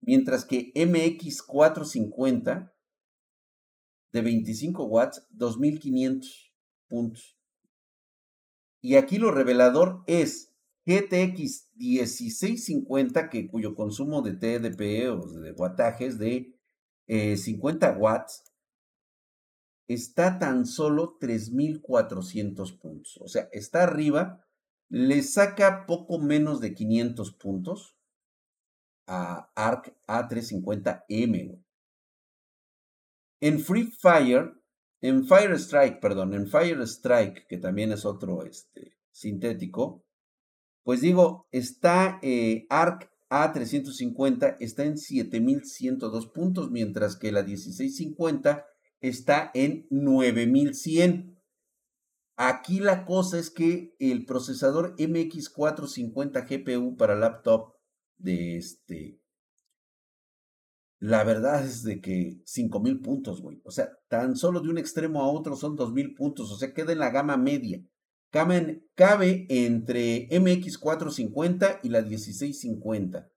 mientras 0.00 0.44
que 0.44 0.72
MX450 0.74 2.72
de 4.12 4.22
25 4.22 4.84
watts, 4.84 5.26
2.500 5.36 6.52
puntos. 6.88 7.36
Y 8.80 8.94
aquí 8.94 9.18
lo 9.18 9.32
revelador 9.32 10.04
es 10.06 10.54
GTX 10.86 11.72
1650, 11.74 13.28
que, 13.28 13.48
cuyo 13.48 13.74
consumo 13.74 14.22
de 14.22 14.34
TDP 14.34 15.10
o 15.10 15.26
de 15.40 15.50
wattajes 15.52 16.18
de 16.18 16.54
50 17.08 17.88
eh, 17.88 17.96
watts 17.98 18.51
está 19.88 20.38
tan 20.38 20.66
solo 20.66 21.18
3.400 21.18 22.78
puntos. 22.78 23.18
O 23.20 23.28
sea, 23.28 23.48
está 23.52 23.82
arriba, 23.82 24.44
le 24.88 25.22
saca 25.22 25.86
poco 25.86 26.18
menos 26.18 26.60
de 26.60 26.74
500 26.74 27.32
puntos 27.34 27.96
a 29.06 29.50
ARC 29.54 29.96
A350M. 30.06 31.62
En 33.40 33.60
Free 33.60 33.90
Fire, 33.90 34.52
en 35.00 35.26
Fire 35.26 35.58
Strike, 35.58 36.00
perdón, 36.00 36.34
en 36.34 36.46
Fire 36.46 36.80
Strike, 36.82 37.46
que 37.48 37.58
también 37.58 37.90
es 37.90 38.04
otro 38.04 38.44
este, 38.44 38.96
sintético, 39.10 40.04
pues 40.84 41.00
digo, 41.00 41.48
está 41.50 42.18
eh, 42.22 42.66
ARC 42.68 43.10
A350, 43.30 44.56
está 44.60 44.84
en 44.84 44.98
7102 44.98 46.26
puntos, 46.28 46.70
mientras 46.70 47.16
que 47.16 47.32
la 47.32 47.42
1650 47.42 48.66
está 49.02 49.50
en 49.52 49.86
9100. 49.90 51.38
Aquí 52.36 52.80
la 52.80 53.04
cosa 53.04 53.38
es 53.38 53.50
que 53.50 53.94
el 53.98 54.24
procesador 54.24 54.96
MX450 54.96 56.46
GPU 56.48 56.96
para 56.96 57.14
laptop 57.14 57.74
de 58.16 58.56
este 58.56 59.18
la 60.98 61.24
verdad 61.24 61.66
es 61.66 61.82
de 61.82 62.00
que 62.00 62.40
5000 62.44 63.00
puntos, 63.00 63.42
güey. 63.42 63.60
O 63.64 63.72
sea, 63.72 63.90
tan 64.06 64.36
solo 64.36 64.60
de 64.60 64.68
un 64.68 64.78
extremo 64.78 65.20
a 65.20 65.28
otro 65.32 65.56
son 65.56 65.74
2000 65.74 66.14
puntos, 66.14 66.52
o 66.52 66.56
sea, 66.56 66.72
queda 66.72 66.92
en 66.92 67.00
la 67.00 67.10
gama 67.10 67.36
media. 67.36 67.84
Cabe, 68.30 68.84
cabe 68.94 69.46
entre 69.48 70.28
MX450 70.28 71.80
y 71.82 71.88
la 71.88 72.02
1650. 72.02 73.28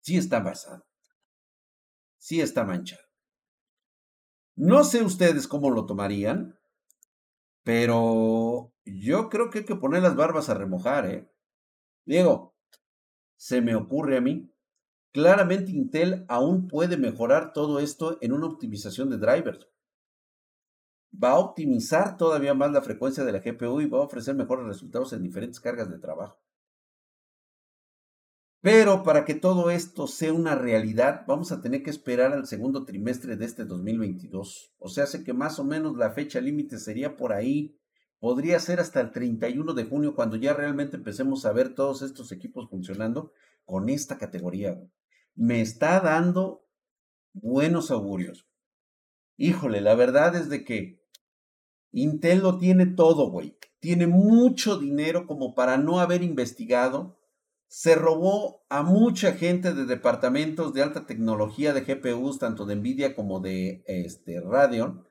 Sí 0.00 0.16
está 0.16 0.40
basado 0.40 0.82
sí 2.22 2.40
está 2.40 2.62
manchado. 2.62 3.02
No 4.54 4.84
sé 4.84 5.02
ustedes 5.02 5.48
cómo 5.48 5.70
lo 5.70 5.86
tomarían, 5.86 6.56
pero 7.64 8.72
yo 8.84 9.28
creo 9.28 9.50
que 9.50 9.60
hay 9.60 9.64
que 9.64 9.74
poner 9.74 10.02
las 10.02 10.14
barbas 10.14 10.48
a 10.48 10.54
remojar, 10.54 11.06
¿eh? 11.06 11.28
Diego, 12.06 12.54
se 13.36 13.60
me 13.60 13.74
ocurre 13.74 14.18
a 14.18 14.20
mí. 14.20 14.54
Claramente 15.12 15.72
Intel 15.72 16.24
aún 16.28 16.68
puede 16.68 16.96
mejorar 16.96 17.52
todo 17.52 17.80
esto 17.80 18.18
en 18.20 18.32
una 18.32 18.46
optimización 18.46 19.10
de 19.10 19.18
drivers. 19.18 19.68
Va 21.12 21.30
a 21.30 21.38
optimizar 21.40 22.16
todavía 22.16 22.54
más 22.54 22.70
la 22.70 22.82
frecuencia 22.82 23.24
de 23.24 23.32
la 23.32 23.40
GPU 23.40 23.80
y 23.80 23.88
va 23.88 23.98
a 23.98 24.02
ofrecer 24.02 24.36
mejores 24.36 24.64
resultados 24.64 25.12
en 25.12 25.24
diferentes 25.24 25.58
cargas 25.58 25.90
de 25.90 25.98
trabajo. 25.98 26.38
Pero 28.62 29.02
para 29.02 29.24
que 29.24 29.34
todo 29.34 29.70
esto 29.70 30.06
sea 30.06 30.32
una 30.32 30.54
realidad, 30.54 31.24
vamos 31.26 31.50
a 31.50 31.60
tener 31.60 31.82
que 31.82 31.90
esperar 31.90 32.32
al 32.32 32.46
segundo 32.46 32.84
trimestre 32.84 33.36
de 33.36 33.44
este 33.44 33.64
2022. 33.64 34.72
O 34.78 34.88
sea, 34.88 35.06
sé 35.06 35.24
que 35.24 35.32
más 35.32 35.58
o 35.58 35.64
menos 35.64 35.96
la 35.96 36.12
fecha 36.12 36.40
límite 36.40 36.78
sería 36.78 37.16
por 37.16 37.32
ahí. 37.32 37.76
Podría 38.20 38.60
ser 38.60 38.78
hasta 38.78 39.00
el 39.00 39.10
31 39.10 39.74
de 39.74 39.84
junio 39.84 40.14
cuando 40.14 40.36
ya 40.36 40.54
realmente 40.54 40.96
empecemos 40.96 41.44
a 41.44 41.52
ver 41.52 41.74
todos 41.74 42.02
estos 42.02 42.30
equipos 42.30 42.70
funcionando 42.70 43.32
con 43.64 43.88
esta 43.88 44.16
categoría. 44.16 44.80
Me 45.34 45.60
está 45.60 45.98
dando 45.98 46.64
buenos 47.32 47.90
augurios. 47.90 48.46
Híjole, 49.36 49.80
la 49.80 49.96
verdad 49.96 50.36
es 50.36 50.48
de 50.48 50.64
que 50.64 51.02
Intel 51.90 52.42
lo 52.42 52.58
tiene 52.58 52.86
todo, 52.86 53.28
güey. 53.28 53.58
Tiene 53.80 54.06
mucho 54.06 54.78
dinero 54.78 55.26
como 55.26 55.56
para 55.56 55.78
no 55.78 55.98
haber 55.98 56.22
investigado 56.22 57.18
se 57.74 57.94
robó 57.94 58.66
a 58.68 58.82
mucha 58.82 59.32
gente 59.32 59.72
de 59.72 59.86
departamentos 59.86 60.74
de 60.74 60.82
alta 60.82 61.06
tecnología 61.06 61.72
de 61.72 61.80
GPUs, 61.80 62.38
tanto 62.38 62.66
de 62.66 62.76
Nvidia 62.76 63.16
como 63.16 63.40
de 63.40 63.82
este, 63.86 64.42
Radeon, 64.42 65.08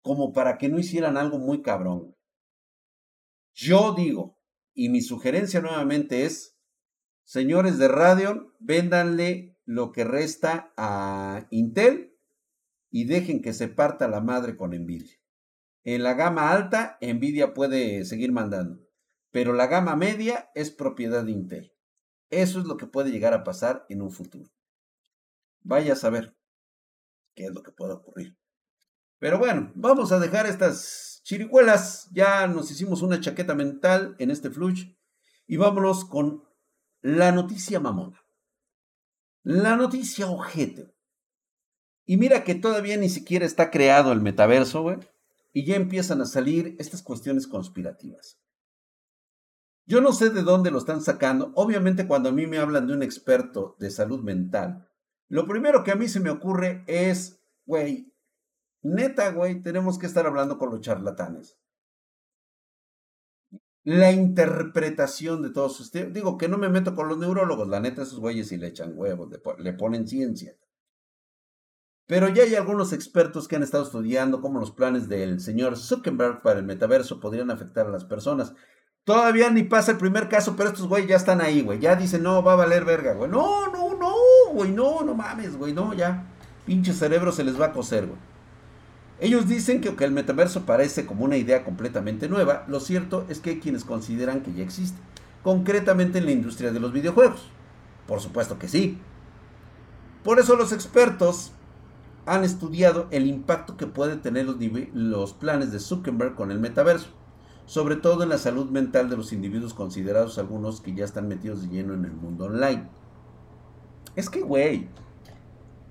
como 0.00 0.32
para 0.32 0.56
que 0.56 0.70
no 0.70 0.78
hicieran 0.78 1.18
algo 1.18 1.38
muy 1.38 1.60
cabrón. 1.60 2.16
Yo 3.52 3.92
digo, 3.92 4.38
y 4.72 4.88
mi 4.88 5.02
sugerencia 5.02 5.60
nuevamente 5.60 6.24
es, 6.24 6.56
señores 7.22 7.76
de 7.76 7.88
Radeon, 7.88 8.54
véndanle 8.60 9.58
lo 9.66 9.92
que 9.92 10.04
resta 10.04 10.72
a 10.78 11.48
Intel 11.50 12.16
y 12.90 13.04
dejen 13.04 13.42
que 13.42 13.52
se 13.52 13.68
parta 13.68 14.08
la 14.08 14.22
madre 14.22 14.56
con 14.56 14.70
Nvidia. 14.70 15.20
En 15.84 16.02
la 16.02 16.14
gama 16.14 16.50
alta, 16.50 16.96
Nvidia 17.02 17.52
puede 17.52 18.06
seguir 18.06 18.32
mandando, 18.32 18.80
pero 19.30 19.52
la 19.52 19.66
gama 19.66 19.96
media 19.96 20.50
es 20.54 20.70
propiedad 20.70 21.24
de 21.24 21.32
Intel. 21.32 21.74
Eso 22.30 22.60
es 22.60 22.64
lo 22.64 22.76
que 22.76 22.86
puede 22.86 23.10
llegar 23.10 23.34
a 23.34 23.44
pasar 23.44 23.84
en 23.88 24.02
un 24.02 24.10
futuro. 24.10 24.50
Vaya 25.62 25.92
a 25.92 25.96
saber 25.96 26.36
qué 27.34 27.44
es 27.44 27.52
lo 27.52 27.62
que 27.62 27.72
puede 27.72 27.92
ocurrir. 27.92 28.36
Pero 29.18 29.38
bueno, 29.38 29.70
vamos 29.74 30.12
a 30.12 30.18
dejar 30.18 30.46
estas 30.46 31.20
chiricuelas. 31.24 32.08
Ya 32.12 32.46
nos 32.46 32.70
hicimos 32.70 33.02
una 33.02 33.20
chaqueta 33.20 33.54
mental 33.54 34.16
en 34.18 34.30
este 34.30 34.50
flush. 34.50 34.94
Y 35.46 35.56
vámonos 35.56 36.04
con 36.04 36.44
la 37.02 37.32
noticia 37.32 37.80
mamona. 37.80 38.24
La 39.42 39.76
noticia 39.76 40.30
ojete. 40.30 40.94
Y 42.06 42.16
mira 42.16 42.44
que 42.44 42.54
todavía 42.54 42.96
ni 42.96 43.08
siquiera 43.08 43.44
está 43.44 43.70
creado 43.70 44.12
el 44.12 44.20
metaverso, 44.20 44.82
güey. 44.82 44.98
Y 45.52 45.66
ya 45.66 45.76
empiezan 45.76 46.20
a 46.20 46.26
salir 46.26 46.76
estas 46.78 47.02
cuestiones 47.02 47.46
conspirativas. 47.46 48.39
Yo 49.90 50.00
no 50.00 50.12
sé 50.12 50.30
de 50.30 50.42
dónde 50.42 50.70
lo 50.70 50.78
están 50.78 51.00
sacando. 51.00 51.50
Obviamente 51.56 52.06
cuando 52.06 52.28
a 52.28 52.32
mí 52.32 52.46
me 52.46 52.58
hablan 52.58 52.86
de 52.86 52.94
un 52.94 53.02
experto 53.02 53.74
de 53.80 53.90
salud 53.90 54.22
mental, 54.22 54.88
lo 55.28 55.48
primero 55.48 55.82
que 55.82 55.90
a 55.90 55.96
mí 55.96 56.06
se 56.06 56.20
me 56.20 56.30
ocurre 56.30 56.84
es, 56.86 57.42
güey, 57.66 58.14
neta, 58.82 59.32
güey, 59.32 59.60
tenemos 59.60 59.98
que 59.98 60.06
estar 60.06 60.28
hablando 60.28 60.58
con 60.58 60.70
los 60.70 60.80
charlatanes. 60.80 61.58
La 63.82 64.12
interpretación 64.12 65.42
de 65.42 65.50
todos 65.50 65.80
ustedes. 65.80 66.12
Digo 66.12 66.38
que 66.38 66.46
no 66.46 66.56
me 66.56 66.68
meto 66.68 66.94
con 66.94 67.08
los 67.08 67.18
neurólogos, 67.18 67.66
la 67.66 67.80
neta, 67.80 68.02
esos 68.02 68.20
güeyes 68.20 68.46
sí 68.46 68.58
le 68.58 68.68
echan 68.68 68.92
huevos, 68.94 69.28
le 69.58 69.72
ponen 69.72 70.06
ciencia. 70.06 70.56
Pero 72.06 72.28
ya 72.28 72.44
hay 72.44 72.54
algunos 72.54 72.92
expertos 72.92 73.48
que 73.48 73.56
han 73.56 73.64
estado 73.64 73.82
estudiando 73.82 74.40
cómo 74.40 74.60
los 74.60 74.70
planes 74.70 75.08
del 75.08 75.40
señor 75.40 75.76
Zuckerberg 75.76 76.42
para 76.42 76.60
el 76.60 76.64
metaverso 76.64 77.18
podrían 77.18 77.50
afectar 77.50 77.88
a 77.88 77.90
las 77.90 78.04
personas. 78.04 78.54
Todavía 79.04 79.50
ni 79.50 79.62
pasa 79.62 79.92
el 79.92 79.98
primer 79.98 80.28
caso, 80.28 80.56
pero 80.56 80.68
estos 80.68 80.86
güey 80.86 81.06
ya 81.06 81.16
están 81.16 81.40
ahí, 81.40 81.62
güey. 81.62 81.78
Ya 81.78 81.96
dicen, 81.96 82.22
no, 82.22 82.42
va 82.42 82.52
a 82.52 82.56
valer 82.56 82.84
verga, 82.84 83.14
güey. 83.14 83.30
No, 83.30 83.66
no, 83.68 83.94
no, 83.96 84.12
güey, 84.52 84.70
no, 84.70 85.02
no 85.02 85.14
mames, 85.14 85.56
güey, 85.56 85.72
no, 85.72 85.94
ya. 85.94 86.26
Pinche 86.66 86.92
cerebro 86.92 87.32
se 87.32 87.44
les 87.44 87.58
va 87.58 87.66
a 87.66 87.72
coser, 87.72 88.06
güey. 88.06 88.18
Ellos 89.18 89.48
dicen 89.48 89.80
que 89.80 89.88
aunque 89.88 90.04
el 90.04 90.12
metaverso 90.12 90.64
parece 90.64 91.06
como 91.06 91.24
una 91.24 91.36
idea 91.36 91.64
completamente 91.64 92.28
nueva, 92.28 92.64
lo 92.68 92.80
cierto 92.80 93.26
es 93.28 93.40
que 93.40 93.50
hay 93.50 93.60
quienes 93.60 93.84
consideran 93.84 94.42
que 94.42 94.52
ya 94.54 94.62
existe, 94.62 94.98
concretamente 95.42 96.18
en 96.18 96.26
la 96.26 96.32
industria 96.32 96.72
de 96.72 96.80
los 96.80 96.92
videojuegos. 96.92 97.48
Por 98.06 98.20
supuesto 98.20 98.58
que 98.58 98.68
sí. 98.68 98.98
Por 100.24 100.38
eso 100.38 100.56
los 100.56 100.72
expertos 100.72 101.52
han 102.26 102.44
estudiado 102.44 103.08
el 103.10 103.26
impacto 103.26 103.76
que 103.76 103.86
pueden 103.86 104.20
tener 104.20 104.46
los 104.46 105.32
planes 105.34 105.72
de 105.72 105.80
Zuckerberg 105.80 106.34
con 106.34 106.50
el 106.50 106.60
metaverso 106.60 107.08
sobre 107.70 107.94
todo 107.94 108.24
en 108.24 108.30
la 108.30 108.38
salud 108.38 108.68
mental 108.68 109.08
de 109.08 109.16
los 109.16 109.32
individuos 109.32 109.74
considerados 109.74 110.38
algunos 110.38 110.80
que 110.80 110.92
ya 110.92 111.04
están 111.04 111.28
metidos 111.28 111.62
de 111.62 111.68
lleno 111.68 111.94
en 111.94 112.04
el 112.04 112.10
mundo 112.10 112.46
online. 112.46 112.88
Es 114.16 114.28
que, 114.28 114.40
güey, 114.40 114.88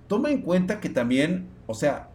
toma 0.08 0.30
en 0.30 0.42
cuenta 0.42 0.82
que 0.82 0.90
también, 0.90 1.48
o 1.68 1.74
sea, 1.74 2.10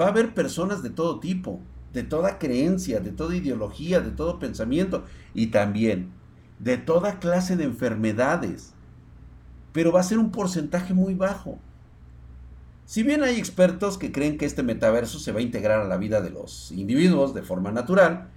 va 0.00 0.04
a 0.04 0.10
haber 0.10 0.34
personas 0.34 0.84
de 0.84 0.90
todo 0.90 1.18
tipo, 1.18 1.60
de 1.92 2.04
toda 2.04 2.38
creencia, 2.38 3.00
de 3.00 3.10
toda 3.10 3.34
ideología, 3.34 4.00
de 4.00 4.12
todo 4.12 4.38
pensamiento 4.38 5.02
y 5.34 5.48
también 5.48 6.12
de 6.60 6.76
toda 6.76 7.18
clase 7.18 7.56
de 7.56 7.64
enfermedades. 7.64 8.72
Pero 9.72 9.90
va 9.90 9.98
a 9.98 10.04
ser 10.04 10.20
un 10.20 10.30
porcentaje 10.30 10.94
muy 10.94 11.14
bajo. 11.16 11.58
Si 12.88 13.02
bien 13.02 13.22
hay 13.22 13.36
expertos 13.36 13.98
que 13.98 14.12
creen 14.12 14.38
que 14.38 14.46
este 14.46 14.62
metaverso 14.62 15.18
se 15.18 15.30
va 15.30 15.40
a 15.40 15.42
integrar 15.42 15.82
a 15.82 15.86
la 15.86 15.98
vida 15.98 16.22
de 16.22 16.30
los 16.30 16.72
individuos 16.72 17.34
de 17.34 17.42
forma 17.42 17.70
natural, 17.70 18.30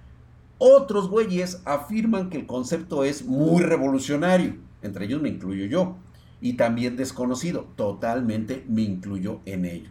otros 0.58 1.08
güeyes 1.08 1.62
afirman 1.64 2.28
que 2.28 2.36
el 2.36 2.46
concepto 2.46 3.02
es 3.02 3.24
muy 3.24 3.62
revolucionario, 3.62 4.58
entre 4.82 5.06
ellos 5.06 5.22
me 5.22 5.30
incluyo 5.30 5.64
yo, 5.64 5.96
y 6.42 6.58
también 6.58 6.98
desconocido, 6.98 7.66
totalmente 7.76 8.62
me 8.68 8.82
incluyo 8.82 9.40
en 9.46 9.64
ello, 9.64 9.88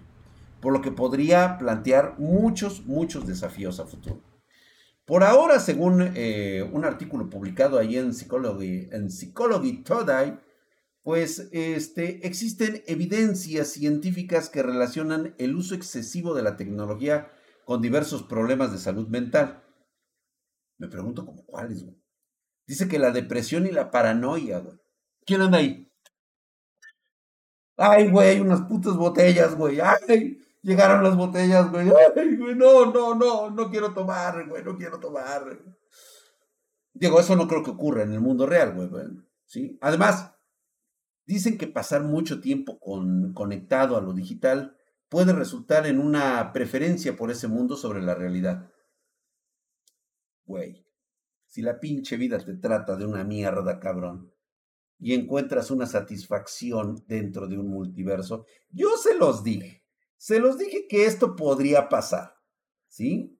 por 0.60 0.74
lo 0.74 0.82
que 0.84 0.92
podría 0.92 1.58
plantear 1.58 2.20
muchos, 2.20 2.86
muchos 2.86 3.26
desafíos 3.26 3.80
a 3.80 3.88
futuro. 3.88 4.22
Por 5.06 5.24
ahora, 5.24 5.60
según 5.60 6.12
eh, 6.14 6.70
un 6.72 6.86
artículo 6.86 7.32
publicado 7.32 7.80
ahí 7.80 7.98
en 7.98 8.14
Psychology, 8.14 8.90
en 8.92 9.10
Psychology 9.10 9.78
Today, 9.78 10.38
pues 11.04 11.50
este, 11.52 12.26
existen 12.28 12.84
evidencias 12.86 13.70
científicas 13.70 14.50
que 14.50 14.64
relacionan 14.64 15.36
el 15.40 15.56
uso 15.56 15.74
excesivo 15.74 16.34
de 16.34 16.44
la 16.44 16.58
tecnología 16.58 17.32
con 17.66 17.82
diversos 17.82 18.24
problemas 18.24 18.72
de 18.72 18.78
salud 18.78 19.08
mental. 19.08 19.64
Me 20.78 20.88
pregunto 20.88 21.26
como 21.26 21.46
cuáles, 21.46 21.84
güey. 21.84 21.98
Dice 22.68 22.88
que 22.88 23.00
la 23.00 23.12
depresión 23.12 23.66
y 23.66 23.72
la 23.72 23.92
paranoia, 23.92 24.60
güey. 24.60 24.78
¿Quién 25.26 25.42
anda 25.42 25.58
ahí? 25.58 25.92
Ay, 27.78 28.10
güey, 28.10 28.40
unas 28.40 28.62
putas 28.62 28.96
botellas, 28.96 29.56
güey. 29.56 29.80
Ay, 29.80 30.40
llegaron 30.62 31.04
las 31.04 31.16
botellas, 31.16 31.72
güey. 31.72 31.90
Ay, 32.16 32.36
güey, 32.36 32.56
no, 32.56 32.92
no, 32.92 33.16
no, 33.16 33.50
no 33.50 33.70
quiero 33.70 33.92
tomar, 33.94 34.48
güey, 34.48 34.64
no 34.64 34.78
quiero 34.78 35.00
tomar. 35.00 35.60
Digo, 36.94 37.20
eso 37.20 37.36
no 37.36 37.48
creo 37.48 37.64
que 37.64 37.72
ocurra 37.72 38.04
en 38.04 38.14
el 38.14 38.22
mundo 38.22 38.46
real, 38.46 38.74
güey. 38.76 38.90
¿sí? 39.46 39.78
Además, 39.82 40.32
Dicen 41.26 41.58
que 41.58 41.68
pasar 41.68 42.04
mucho 42.04 42.42
tiempo 42.42 42.80
con, 42.80 43.34
conectado 43.34 43.98
a 43.98 44.02
lo 44.02 44.14
digital 44.14 44.76
puede 45.10 45.34
resultar 45.34 45.86
en 45.88 46.00
una 46.00 46.54
preferencia 46.54 47.16
por 47.16 47.32
ese 47.32 47.48
mundo 47.48 47.76
sobre 47.76 48.02
la 48.02 48.16
realidad. 48.16 48.72
Güey, 50.46 50.86
si 51.46 51.62
la 51.62 51.80
pinche 51.80 52.16
vida 52.16 52.38
te 52.38 52.56
trata 52.56 52.96
de 52.96 53.06
una 53.06 53.26
mierda, 53.26 53.80
cabrón, 53.80 54.34
y 54.98 55.14
encuentras 55.14 55.70
una 55.70 55.86
satisfacción 55.86 57.04
dentro 57.08 57.48
de 57.48 57.58
un 57.58 57.68
multiverso, 57.68 58.46
yo 58.70 58.96
se 58.96 59.18
los 59.18 59.44
dije, 59.44 59.84
se 60.16 60.40
los 60.40 60.58
dije 60.58 60.88
que 60.88 61.06
esto 61.06 61.36
podría 61.36 61.90
pasar, 61.90 62.36
¿sí? 62.88 63.38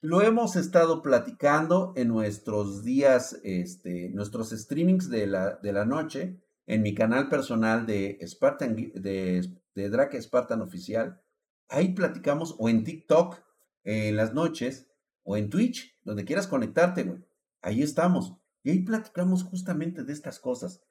Lo 0.00 0.22
hemos 0.22 0.54
estado 0.54 1.02
platicando 1.02 1.94
en 1.96 2.08
nuestros 2.08 2.84
días, 2.84 3.40
este, 3.42 4.10
nuestros 4.10 4.50
streamings 4.50 5.08
de 5.08 5.26
la, 5.26 5.56
de 5.56 5.72
la 5.72 5.84
noche, 5.84 6.40
en 6.66 6.82
mi 6.82 6.94
canal 6.94 7.28
personal 7.28 7.86
de 7.86 8.18
Spartan, 8.26 8.76
de, 8.76 10.20
Spartan 10.20 10.60
Oficial. 10.60 11.22
Ahí 11.68 11.94
platicamos, 11.94 12.54
o 12.58 12.68
en 12.68 12.84
TikTok, 12.84 13.40
en 13.84 14.16
las 14.16 14.34
noches, 14.34 14.88
o 15.22 15.36
en 15.36 15.48
Twitch, 15.48 15.98
donde 16.04 16.24
quieras 16.24 16.46
conectarte, 16.46 17.04
güey. 17.04 17.24
Ahí 17.62 17.82
estamos. 17.82 18.34
Y 18.62 18.70
ahí 18.70 18.80
platicamos 18.80 19.44
justamente 19.44 20.04
de 20.04 20.12
estas 20.12 20.38
cosas. 20.38 20.82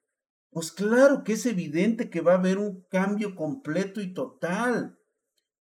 Pues 0.49 0.71
claro 0.71 1.23
que 1.23 1.33
es 1.33 1.45
evidente 1.45 2.09
que 2.09 2.21
va 2.21 2.33
a 2.33 2.38
haber 2.38 2.57
un 2.57 2.85
cambio 2.89 3.35
completo 3.35 4.01
y 4.01 4.13
total. 4.13 4.97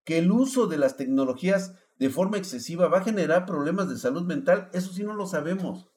Que 0.05 0.19
el 0.19 0.33
uso 0.33 0.67
de 0.67 0.79
las 0.79 0.97
tecnologías 0.97 1.75
de 1.99 2.11
forma 2.11 2.39
excesiva 2.39 2.89
va 2.89 2.99
a 2.99 3.05
generar 3.05 3.47
problemas 3.47 3.89
de 3.89 3.99
salud 3.99 4.23
mental. 4.23 4.69
Eso 4.73 4.93
sí 4.93 5.05
no 5.05 5.15
lo 5.15 5.27
sabemos. 5.27 5.89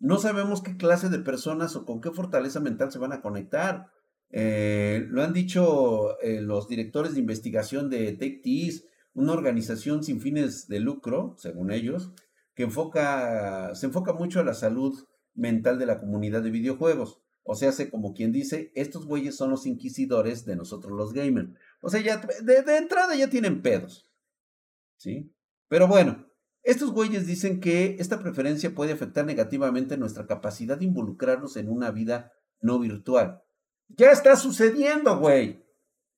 No 0.00 0.18
sabemos 0.18 0.62
qué 0.62 0.78
clase 0.78 1.10
de 1.10 1.18
personas 1.18 1.76
o 1.76 1.84
con 1.84 2.00
qué 2.00 2.10
fortaleza 2.10 2.58
mental 2.58 2.90
se 2.90 2.98
van 2.98 3.12
a 3.12 3.20
conectar. 3.20 3.92
Eh, 4.30 5.06
lo 5.08 5.22
han 5.22 5.34
dicho 5.34 6.18
eh, 6.20 6.40
los 6.40 6.68
directores 6.68 7.12
de 7.12 7.20
investigación 7.20 7.90
de 7.90 8.12
TechTees, 8.12 8.86
una 9.12 9.34
organización 9.34 10.02
sin 10.02 10.22
fines 10.22 10.68
de 10.68 10.80
lucro, 10.80 11.34
según 11.36 11.70
ellos, 11.70 12.12
que 12.54 12.62
se 12.64 13.86
enfoca 13.86 14.12
mucho 14.16 14.40
a 14.40 14.44
la 14.44 14.54
salud 14.54 15.06
mental 15.34 15.78
de 15.78 15.86
la 15.86 16.00
comunidad 16.00 16.42
de 16.42 16.50
videojuegos. 16.50 17.20
O 17.42 17.54
sea, 17.54 17.68
hace 17.68 17.90
como 17.90 18.14
quien 18.14 18.32
dice, 18.32 18.72
estos 18.74 19.04
güeyes 19.04 19.36
son 19.36 19.50
los 19.50 19.66
inquisidores 19.66 20.46
de 20.46 20.56
nosotros 20.56 20.92
los 20.92 21.12
gamers. 21.12 21.50
O 21.82 21.90
sea, 21.90 22.00
ya 22.00 22.18
de, 22.18 22.62
de 22.62 22.76
entrada 22.78 23.14
ya 23.16 23.28
tienen 23.28 23.60
pedos. 23.60 24.08
¿Sí? 24.96 25.30
Pero 25.68 25.88
bueno, 25.88 26.29
estos 26.62 26.92
güeyes 26.92 27.26
dicen 27.26 27.60
que 27.60 27.96
esta 27.98 28.18
preferencia 28.18 28.74
puede 28.74 28.92
afectar 28.92 29.24
negativamente 29.24 29.96
nuestra 29.96 30.26
capacidad 30.26 30.78
de 30.78 30.84
involucrarnos 30.84 31.56
en 31.56 31.70
una 31.70 31.90
vida 31.90 32.32
no 32.60 32.78
virtual. 32.78 33.42
Ya 33.88 34.10
está 34.10 34.36
sucediendo, 34.36 35.18
güey. 35.18 35.64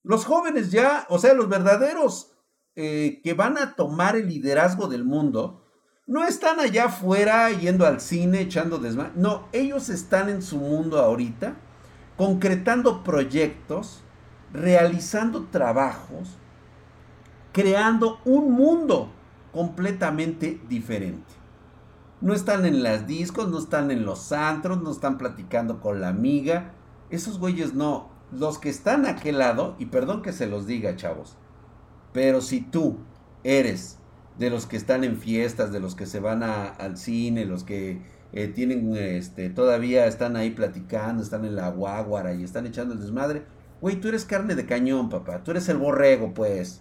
Los 0.02 0.24
jóvenes 0.24 0.70
ya, 0.72 1.06
o 1.08 1.18
sea, 1.18 1.34
los 1.34 1.48
verdaderos 1.48 2.32
eh, 2.74 3.20
que 3.22 3.34
van 3.34 3.56
a 3.56 3.76
tomar 3.76 4.16
el 4.16 4.28
liderazgo 4.28 4.88
del 4.88 5.04
mundo, 5.04 5.62
no 6.06 6.24
están 6.26 6.58
allá 6.58 6.86
afuera 6.86 7.50
yendo 7.50 7.86
al 7.86 8.00
cine, 8.00 8.40
echando 8.40 8.78
desmadre. 8.78 9.12
No, 9.14 9.48
ellos 9.52 9.88
están 9.88 10.28
en 10.28 10.42
su 10.42 10.58
mundo 10.58 10.98
ahorita, 10.98 11.56
concretando 12.16 13.04
proyectos, 13.04 14.02
realizando 14.52 15.46
trabajos, 15.46 16.36
creando 17.52 18.18
un 18.24 18.52
mundo 18.52 19.12
completamente 19.52 20.60
diferente. 20.68 21.34
No 22.20 22.34
están 22.34 22.66
en 22.66 22.82
las 22.82 23.06
discos, 23.06 23.48
no 23.50 23.58
están 23.58 23.90
en 23.90 24.04
los 24.04 24.32
antros, 24.32 24.82
no 24.82 24.90
están 24.90 25.18
platicando 25.18 25.80
con 25.80 26.00
la 26.00 26.08
amiga. 26.08 26.72
Esos 27.10 27.38
güeyes 27.38 27.74
no. 27.74 28.10
Los 28.30 28.58
que 28.58 28.70
están 28.70 29.04
a 29.04 29.10
aquel 29.10 29.38
lado, 29.38 29.76
y 29.78 29.86
perdón 29.86 30.22
que 30.22 30.32
se 30.32 30.46
los 30.46 30.66
diga, 30.66 30.96
chavos, 30.96 31.36
pero 32.12 32.40
si 32.40 32.60
tú 32.60 32.98
eres 33.44 33.98
de 34.38 34.50
los 34.50 34.66
que 34.66 34.76
están 34.76 35.04
en 35.04 35.18
fiestas, 35.18 35.72
de 35.72 35.80
los 35.80 35.94
que 35.94 36.06
se 36.06 36.20
van 36.20 36.42
al 36.42 36.96
cine, 36.96 37.44
los 37.44 37.64
que 37.64 38.00
eh, 38.32 38.48
tienen, 38.48 38.96
este, 38.96 39.50
todavía 39.50 40.06
están 40.06 40.36
ahí 40.36 40.50
platicando, 40.50 41.22
están 41.22 41.44
en 41.44 41.56
la 41.56 41.70
guaguara 41.70 42.32
y 42.32 42.42
están 42.42 42.66
echando 42.66 42.94
el 42.94 43.00
desmadre, 43.00 43.44
güey, 43.80 44.00
tú 44.00 44.08
eres 44.08 44.24
carne 44.24 44.54
de 44.54 44.64
cañón, 44.64 45.10
papá, 45.10 45.42
tú 45.44 45.50
eres 45.50 45.68
el 45.68 45.76
borrego, 45.76 46.32
pues. 46.32 46.80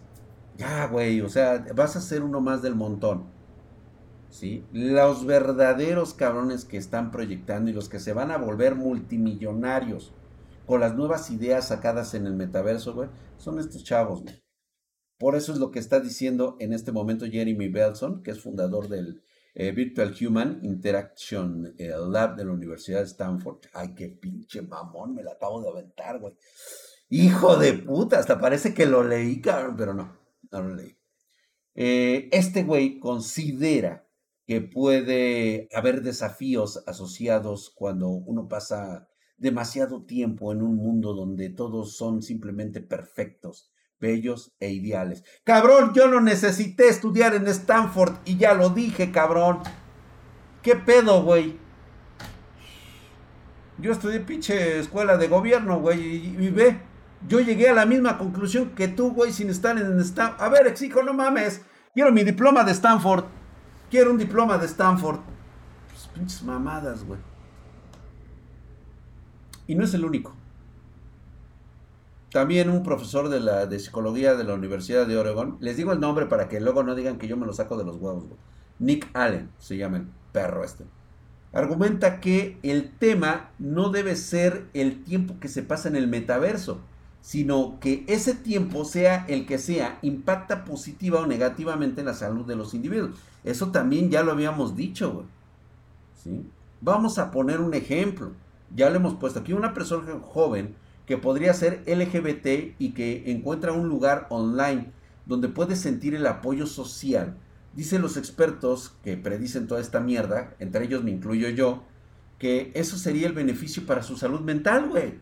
Ya, 0.62 0.86
güey, 0.86 1.22
o 1.22 1.28
sea, 1.30 1.66
vas 1.76 1.96
a 1.96 2.02
ser 2.02 2.22
uno 2.22 2.40
más 2.40 2.62
del 2.62 2.76
montón. 2.76 3.26
¿sí? 4.30 4.64
Los 4.72 5.26
verdaderos 5.26 6.14
cabrones 6.14 6.66
que 6.66 6.78
están 6.78 7.10
proyectando 7.10 7.72
y 7.72 7.74
los 7.74 7.90
que 7.90 8.00
se 8.00 8.14
van 8.14 8.30
a 8.30 8.38
volver 8.38 8.76
multimillonarios 8.76 10.14
con 10.68 10.82
las 10.82 10.96
nuevas 10.96 11.32
ideas 11.32 11.70
sacadas 11.70 12.14
en 12.14 12.28
el 12.28 12.36
metaverso, 12.36 12.94
güey, 12.94 13.10
son 13.38 13.58
estos 13.58 13.84
chavos, 13.84 14.22
güey. 14.22 14.44
Por 15.18 15.36
eso 15.36 15.52
es 15.52 15.58
lo 15.58 15.72
que 15.72 15.80
está 15.80 16.00
diciendo 16.00 16.58
en 16.60 16.74
este 16.74 16.92
momento 16.92 17.26
Jeremy 17.26 17.68
Belson, 17.68 18.22
que 18.22 18.30
es 18.30 18.40
fundador 18.40 18.88
del 18.88 19.24
eh, 19.56 19.72
Virtual 19.72 20.16
Human 20.22 20.60
Interaction 20.62 21.74
eh, 21.80 21.92
Lab 22.08 22.36
de 22.36 22.46
la 22.46 22.52
Universidad 22.52 23.00
de 23.00 23.06
Stanford. 23.06 23.62
Ay, 23.74 23.96
qué 23.96 24.10
pinche 24.10 24.62
mamón, 24.62 25.16
me 25.16 25.24
la 25.24 25.32
acabo 25.32 25.60
de 25.60 25.70
aventar, 25.70 26.20
güey. 26.20 26.36
Hijo 27.10 27.58
de 27.58 27.74
puta, 27.74 28.20
hasta 28.20 28.40
parece 28.40 28.76
que 28.76 28.86
lo 28.86 29.04
leí, 29.04 29.42
cabrón, 29.42 29.76
pero 29.76 29.94
no, 29.94 30.21
Eh, 31.76 32.30
este 32.32 32.64
güey 32.64 33.00
considera 33.00 34.08
que 34.46 34.62
puede 34.62 35.70
haber 35.74 36.02
desafíos 36.02 36.84
asociados 36.88 37.72
cuando 37.74 38.10
uno 38.10 38.48
pasa 38.48 39.08
demasiado 39.38 40.06
tiempo 40.06 40.52
en 40.52 40.62
un 40.62 40.76
mundo 40.76 41.14
donde 41.14 41.50
todos 41.50 41.96
son 41.96 42.22
simplemente 42.22 42.82
perfectos, 42.82 43.72
bellos 44.00 44.54
e 44.60 44.72
ideales. 44.72 45.24
Cabrón, 45.44 45.94
yo 45.96 46.08
no 46.08 46.22
necesité 46.22 46.90
estudiar 46.90 47.34
en 47.34 47.48
Stanford 47.48 48.18
y 48.26 48.38
ya 48.38 48.54
lo 48.54 48.70
dije, 48.70 49.12
cabrón. 49.12 49.60
¿Qué 50.62 50.76
pedo, 50.76 51.24
güey? 51.24 51.58
Yo 53.80 53.92
estudié 53.92 54.20
pinche 54.20 54.80
escuela 54.80 55.18
de 55.18 55.28
gobierno, 55.28 55.80
güey, 55.80 56.00
y, 56.00 56.50
ve, 56.52 56.80
yo 57.28 57.40
llegué 57.40 57.70
a 57.70 57.74
la 57.74 57.86
misma 57.86 58.18
conclusión 58.18 58.72
que 58.72 58.88
tú, 58.88 59.12
güey, 59.12 59.32
sin 59.32 59.50
estar 59.50 59.78
en 59.78 60.00
Stanford. 60.00 60.42
A 60.42 60.50
ver, 60.50 60.68
exijo, 60.68 61.04
no 61.04 61.14
mames. 61.14 61.62
Quiero 61.94 62.12
mi 62.12 62.24
diploma 62.24 62.64
de 62.64 62.72
Stanford. 62.72 63.26
Quiero 63.90 64.12
un 64.12 64.18
diploma 64.18 64.58
de 64.58 64.66
Stanford. 64.66 65.20
Pues 65.90 66.08
pinches 66.14 66.44
mamadas, 66.44 67.04
güey. 67.04 67.20
Y 69.68 69.76
no 69.76 69.84
es 69.84 69.94
el 69.94 70.06
único. 70.06 70.34
También 72.32 72.70
un 72.70 72.82
profesor 72.82 73.28
de, 73.28 73.42
la, 73.42 73.66
de 73.66 73.78
psicología 73.80 74.36
de 74.36 74.46
la 74.46 74.54
Universidad 74.54 75.06
de 75.06 75.18
Oregon, 75.18 75.58
les 75.60 75.76
digo 75.76 75.92
el 75.92 76.00
nombre 76.00 76.28
para 76.28 76.48
que 76.48 76.62
luego 76.62 76.82
no 76.82 76.96
digan 76.96 77.18
que 77.18 77.28
yo 77.28 77.36
me 77.36 77.46
lo 77.46 77.52
saco 77.52 77.78
de 77.78 77.84
los 77.84 77.98
huevos, 77.98 78.24
Nick 78.80 79.10
Allen 79.14 79.50
se 79.58 79.76
llama 79.76 79.98
el 79.98 80.08
perro 80.32 80.64
este. 80.64 80.86
Argumenta 81.52 82.22
que 82.22 82.58
el 82.64 82.90
tema 82.98 83.52
no 83.60 83.90
debe 83.90 84.16
ser 84.16 84.66
el 84.74 85.04
tiempo 85.04 85.40
que 85.42 85.50
se 85.50 85.62
pasa 85.62 85.90
en 85.90 85.98
el 85.98 86.08
metaverso, 86.08 86.80
sino 87.22 87.80
que 87.80 88.04
ese 88.08 88.34
tiempo, 88.34 88.86
sea 88.86 89.26
el 89.28 89.46
que 89.46 89.58
sea, 89.58 90.00
impacta 90.02 90.64
positiva 90.64 91.22
o 91.22 91.28
negativamente 91.28 92.02
en 92.02 92.08
la 92.08 92.14
salud 92.14 92.46
de 92.46 92.56
los 92.56 92.74
individuos. 92.74 93.18
Eso 93.44 93.72
también 93.72 94.10
ya 94.10 94.24
lo 94.24 94.32
habíamos 94.32 94.76
dicho, 94.76 95.12
güey. 95.12 95.26
¿Sí? 96.24 96.46
Vamos 96.82 97.18
a 97.20 97.32
poner 97.32 97.62
un 97.62 97.74
ejemplo 97.74 98.32
ya 98.76 98.90
lo 98.90 98.98
hemos 98.98 99.16
puesto 99.16 99.40
aquí, 99.40 99.54
una 99.54 99.74
persona 99.74 100.20
joven 100.22 100.76
que 101.06 101.18
podría 101.18 101.54
ser 101.54 101.84
LGBT 101.86 102.76
y 102.80 102.92
que 102.92 103.32
encuentra 103.32 103.74
un 103.74 103.90
lugar 103.90 104.28
online 104.30 104.92
donde 105.26 105.50
puede 105.50 105.76
sentir 105.76 106.16
el 106.16 106.26
apoyo 106.26 106.66
social. 106.66 107.38
Dicen 107.74 108.02
los 108.02 108.18
expertos 108.18 108.94
que 109.04 109.18
predicen 109.18 109.68
toda 109.68 109.82
esta 109.82 110.00
mierda, 110.00 110.54
entre 110.60 110.86
ellos 110.86 111.04
me 111.04 111.12
incluyo 111.12 111.50
yo, 111.50 111.84
que 112.38 112.72
eso 112.76 112.98
sería 112.98 113.28
el 113.28 113.34
beneficio 113.34 113.86
para 113.86 114.04
su 114.04 114.18
salud 114.18 114.42
mental, 114.42 114.90
güey. 114.90 115.20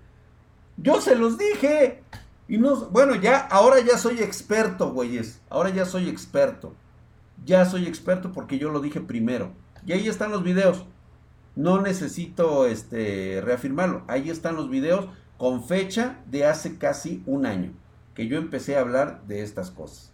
Yo 0.81 1.01
se 1.01 1.15
los 1.15 1.37
dije. 1.37 2.01
Y 2.47 2.57
no, 2.57 2.87
bueno, 2.87 3.15
ya, 3.15 3.39
ahora 3.39 3.79
ya 3.79 3.97
soy 3.97 4.19
experto, 4.19 4.91
güeyes. 4.91 5.39
Ahora 5.49 5.69
ya 5.69 5.85
soy 5.85 6.09
experto. 6.09 6.73
Ya 7.45 7.65
soy 7.65 7.85
experto 7.85 8.31
porque 8.31 8.57
yo 8.57 8.69
lo 8.69 8.79
dije 8.79 9.01
primero. 9.01 9.51
Y 9.85 9.93
ahí 9.93 10.07
están 10.07 10.31
los 10.31 10.43
videos. 10.43 10.85
No 11.55 11.81
necesito 11.81 12.65
este, 12.65 13.41
reafirmarlo. 13.41 14.03
Ahí 14.07 14.29
están 14.29 14.55
los 14.55 14.69
videos 14.69 15.07
con 15.37 15.63
fecha 15.63 16.19
de 16.25 16.45
hace 16.45 16.77
casi 16.77 17.23
un 17.25 17.45
año 17.45 17.71
que 18.13 18.27
yo 18.27 18.37
empecé 18.37 18.75
a 18.75 18.81
hablar 18.81 19.21
de 19.27 19.41
estas 19.43 19.71
cosas. 19.71 20.11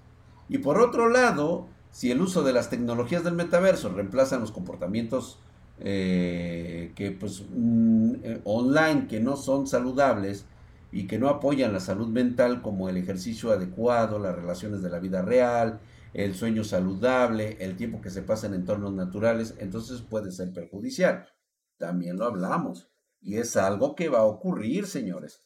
Y 0.49 0.59
por 0.59 0.79
otro 0.79 1.09
lado, 1.09 1.67
si 1.91 2.11
el 2.11 2.21
uso 2.21 2.43
de 2.43 2.53
las 2.53 2.69
tecnologías 2.69 3.23
del 3.23 3.33
metaverso 3.33 3.89
reemplazan 3.89 4.41
los 4.41 4.51
comportamientos 4.51 5.39
eh, 5.79 6.91
que 6.95 7.11
pues 7.11 7.43
mm, 7.49 8.13
eh, 8.23 8.41
online 8.43 9.07
que 9.07 9.19
no 9.19 9.35
son 9.35 9.67
saludables 9.67 10.45
y 10.95 11.07
que 11.07 11.19
no 11.19 11.27
apoyan 11.27 11.73
la 11.73 11.81
salud 11.81 12.07
mental 12.07 12.61
como 12.61 12.87
el 12.87 12.95
ejercicio 12.95 13.51
adecuado, 13.51 14.17
las 14.17 14.33
relaciones 14.33 14.81
de 14.81 14.89
la 14.89 14.99
vida 14.99 15.21
real, 15.21 15.81
el 16.13 16.35
sueño 16.35 16.63
saludable, 16.63 17.57
el 17.59 17.75
tiempo 17.75 17.99
que 17.99 18.09
se 18.09 18.21
pasa 18.21 18.47
en 18.47 18.53
entornos 18.53 18.93
naturales, 18.93 19.55
entonces 19.59 20.01
puede 20.01 20.31
ser 20.31 20.53
perjudicial. 20.53 21.27
También 21.77 22.15
lo 22.15 22.23
hablamos. 22.23 22.89
Y 23.19 23.35
es 23.39 23.57
algo 23.57 23.93
que 23.93 24.07
va 24.07 24.19
a 24.19 24.23
ocurrir, 24.23 24.87
señores. 24.87 25.41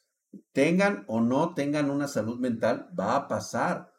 Tengan 0.52 1.04
o 1.08 1.20
no 1.20 1.56
tengan 1.56 1.90
una 1.90 2.08
salud 2.08 2.40
mental, 2.40 2.88
va 2.98 3.16
a 3.16 3.28
pasar. 3.28 3.92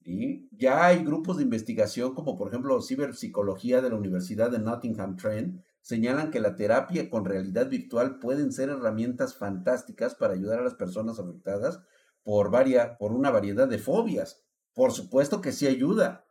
Y 0.00 0.48
ya 0.50 0.86
hay 0.86 1.04
grupos 1.04 1.36
de 1.36 1.44
investigación, 1.44 2.16
como 2.16 2.36
por 2.36 2.48
ejemplo 2.48 2.82
ciberpsicología 2.82 3.80
de 3.80 3.90
la 3.90 3.96
Universidad 3.96 4.50
de 4.50 4.58
Nottingham 4.58 5.16
Trent, 5.16 5.62
señalan 5.88 6.30
que 6.30 6.40
la 6.40 6.54
terapia 6.54 7.08
con 7.08 7.24
realidad 7.24 7.70
virtual 7.70 8.18
pueden 8.18 8.52
ser 8.52 8.68
herramientas 8.68 9.34
fantásticas 9.34 10.14
para 10.14 10.34
ayudar 10.34 10.58
a 10.58 10.64
las 10.64 10.74
personas 10.74 11.18
afectadas 11.18 11.80
por, 12.22 12.50
por 12.98 13.12
una 13.12 13.30
variedad 13.30 13.66
de 13.66 13.78
fobias 13.78 14.44
por 14.78 14.92
supuesto 14.92 15.40
que 15.40 15.50
sí 15.50 15.66
ayuda, 15.66 16.24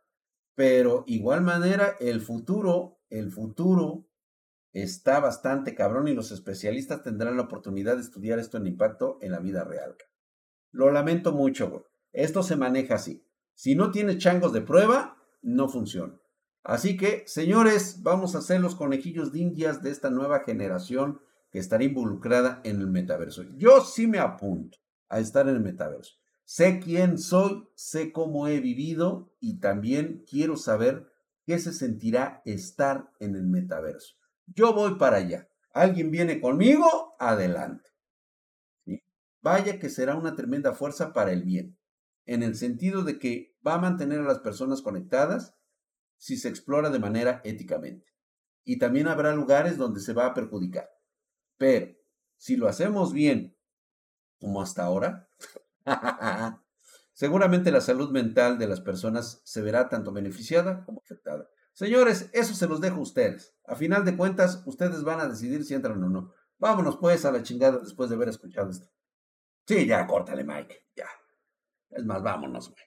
pero 0.54 1.04
igual 1.06 1.42
manera 1.42 1.96
el 2.00 2.22
futuro, 2.22 2.98
el 3.10 3.30
futuro 3.30 4.08
está 4.72 5.20
bastante 5.20 5.74
cabrón 5.74 6.08
y 6.08 6.14
los 6.14 6.32
especialistas 6.32 7.02
tendrán 7.02 7.36
la 7.36 7.42
oportunidad 7.42 7.96
de 7.96 8.00
estudiar 8.00 8.38
esto 8.38 8.56
en 8.56 8.66
impacto 8.66 9.18
en 9.20 9.32
la 9.32 9.40
vida 9.40 9.64
real. 9.64 9.96
Lo 10.70 10.90
lamento 10.90 11.32
mucho, 11.32 11.90
Esto 12.10 12.42
se 12.42 12.56
maneja 12.56 12.94
así. 12.94 13.22
Si 13.52 13.74
no 13.74 13.90
tiene 13.90 14.16
changos 14.16 14.54
de 14.54 14.62
prueba, 14.62 15.18
no 15.42 15.68
funciona. 15.68 16.18
Así 16.68 16.98
que, 16.98 17.24
señores, 17.26 18.02
vamos 18.02 18.34
a 18.34 18.42
ser 18.42 18.60
los 18.60 18.74
conejillos 18.74 19.32
de 19.32 19.38
indias 19.38 19.82
de 19.82 19.90
esta 19.90 20.10
nueva 20.10 20.40
generación 20.40 21.18
que 21.50 21.58
estará 21.58 21.82
involucrada 21.82 22.60
en 22.62 22.78
el 22.82 22.88
metaverso. 22.88 23.42
Yo 23.56 23.80
sí 23.80 24.06
me 24.06 24.18
apunto 24.18 24.76
a 25.08 25.18
estar 25.18 25.48
en 25.48 25.54
el 25.54 25.62
metaverso. 25.62 26.16
Sé 26.44 26.78
quién 26.78 27.16
soy, 27.16 27.66
sé 27.74 28.12
cómo 28.12 28.48
he 28.48 28.60
vivido 28.60 29.32
y 29.40 29.60
también 29.60 30.26
quiero 30.28 30.58
saber 30.58 31.10
qué 31.46 31.58
se 31.58 31.72
sentirá 31.72 32.42
estar 32.44 33.14
en 33.18 33.34
el 33.34 33.46
metaverso. 33.46 34.16
Yo 34.44 34.74
voy 34.74 34.96
para 34.96 35.16
allá. 35.16 35.48
¿Alguien 35.72 36.10
viene 36.10 36.38
conmigo? 36.38 37.16
Adelante. 37.18 37.88
Vaya 39.40 39.78
que 39.78 39.88
será 39.88 40.16
una 40.16 40.34
tremenda 40.34 40.74
fuerza 40.74 41.14
para 41.14 41.32
el 41.32 41.44
bien, 41.44 41.78
en 42.26 42.42
el 42.42 42.56
sentido 42.56 43.04
de 43.04 43.18
que 43.18 43.56
va 43.66 43.76
a 43.76 43.80
mantener 43.80 44.18
a 44.18 44.24
las 44.24 44.40
personas 44.40 44.82
conectadas 44.82 45.54
si 46.18 46.36
se 46.36 46.48
explora 46.48 46.90
de 46.90 46.98
manera 46.98 47.40
éticamente. 47.44 48.12
Y 48.64 48.78
también 48.78 49.08
habrá 49.08 49.32
lugares 49.32 49.78
donde 49.78 50.00
se 50.00 50.12
va 50.12 50.26
a 50.26 50.34
perjudicar. 50.34 50.90
Pero 51.56 51.96
si 52.36 52.56
lo 52.56 52.68
hacemos 52.68 53.12
bien, 53.12 53.56
como 54.38 54.60
hasta 54.60 54.84
ahora, 54.84 55.28
Seguramente 57.18 57.72
la 57.72 57.80
salud 57.80 58.12
mental 58.12 58.58
de 58.58 58.68
las 58.68 58.80
personas 58.80 59.40
se 59.42 59.60
verá 59.60 59.88
tanto 59.88 60.12
beneficiada 60.12 60.84
como 60.84 61.00
afectada. 61.00 61.48
Señores, 61.72 62.30
eso 62.32 62.54
se 62.54 62.68
los 62.68 62.80
dejo 62.80 62.98
a 62.98 63.02
ustedes. 63.02 63.56
A 63.64 63.74
final 63.74 64.04
de 64.04 64.16
cuentas, 64.16 64.62
ustedes 64.66 65.02
van 65.02 65.18
a 65.18 65.28
decidir 65.28 65.64
si 65.64 65.74
entran 65.74 66.00
o 66.00 66.08
no. 66.08 66.32
Vámonos 66.58 66.96
pues 66.96 67.24
a 67.24 67.32
la 67.32 67.42
chingada 67.42 67.78
después 67.78 68.08
de 68.08 68.14
haber 68.14 68.28
escuchado 68.28 68.70
esto. 68.70 68.86
Sí, 69.66 69.84
ya, 69.84 70.06
córtale, 70.06 70.44
Mike. 70.44 70.86
Ya. 70.94 71.08
Es 71.90 72.04
más, 72.04 72.22
vámonos, 72.22 72.70
güey. 72.70 72.84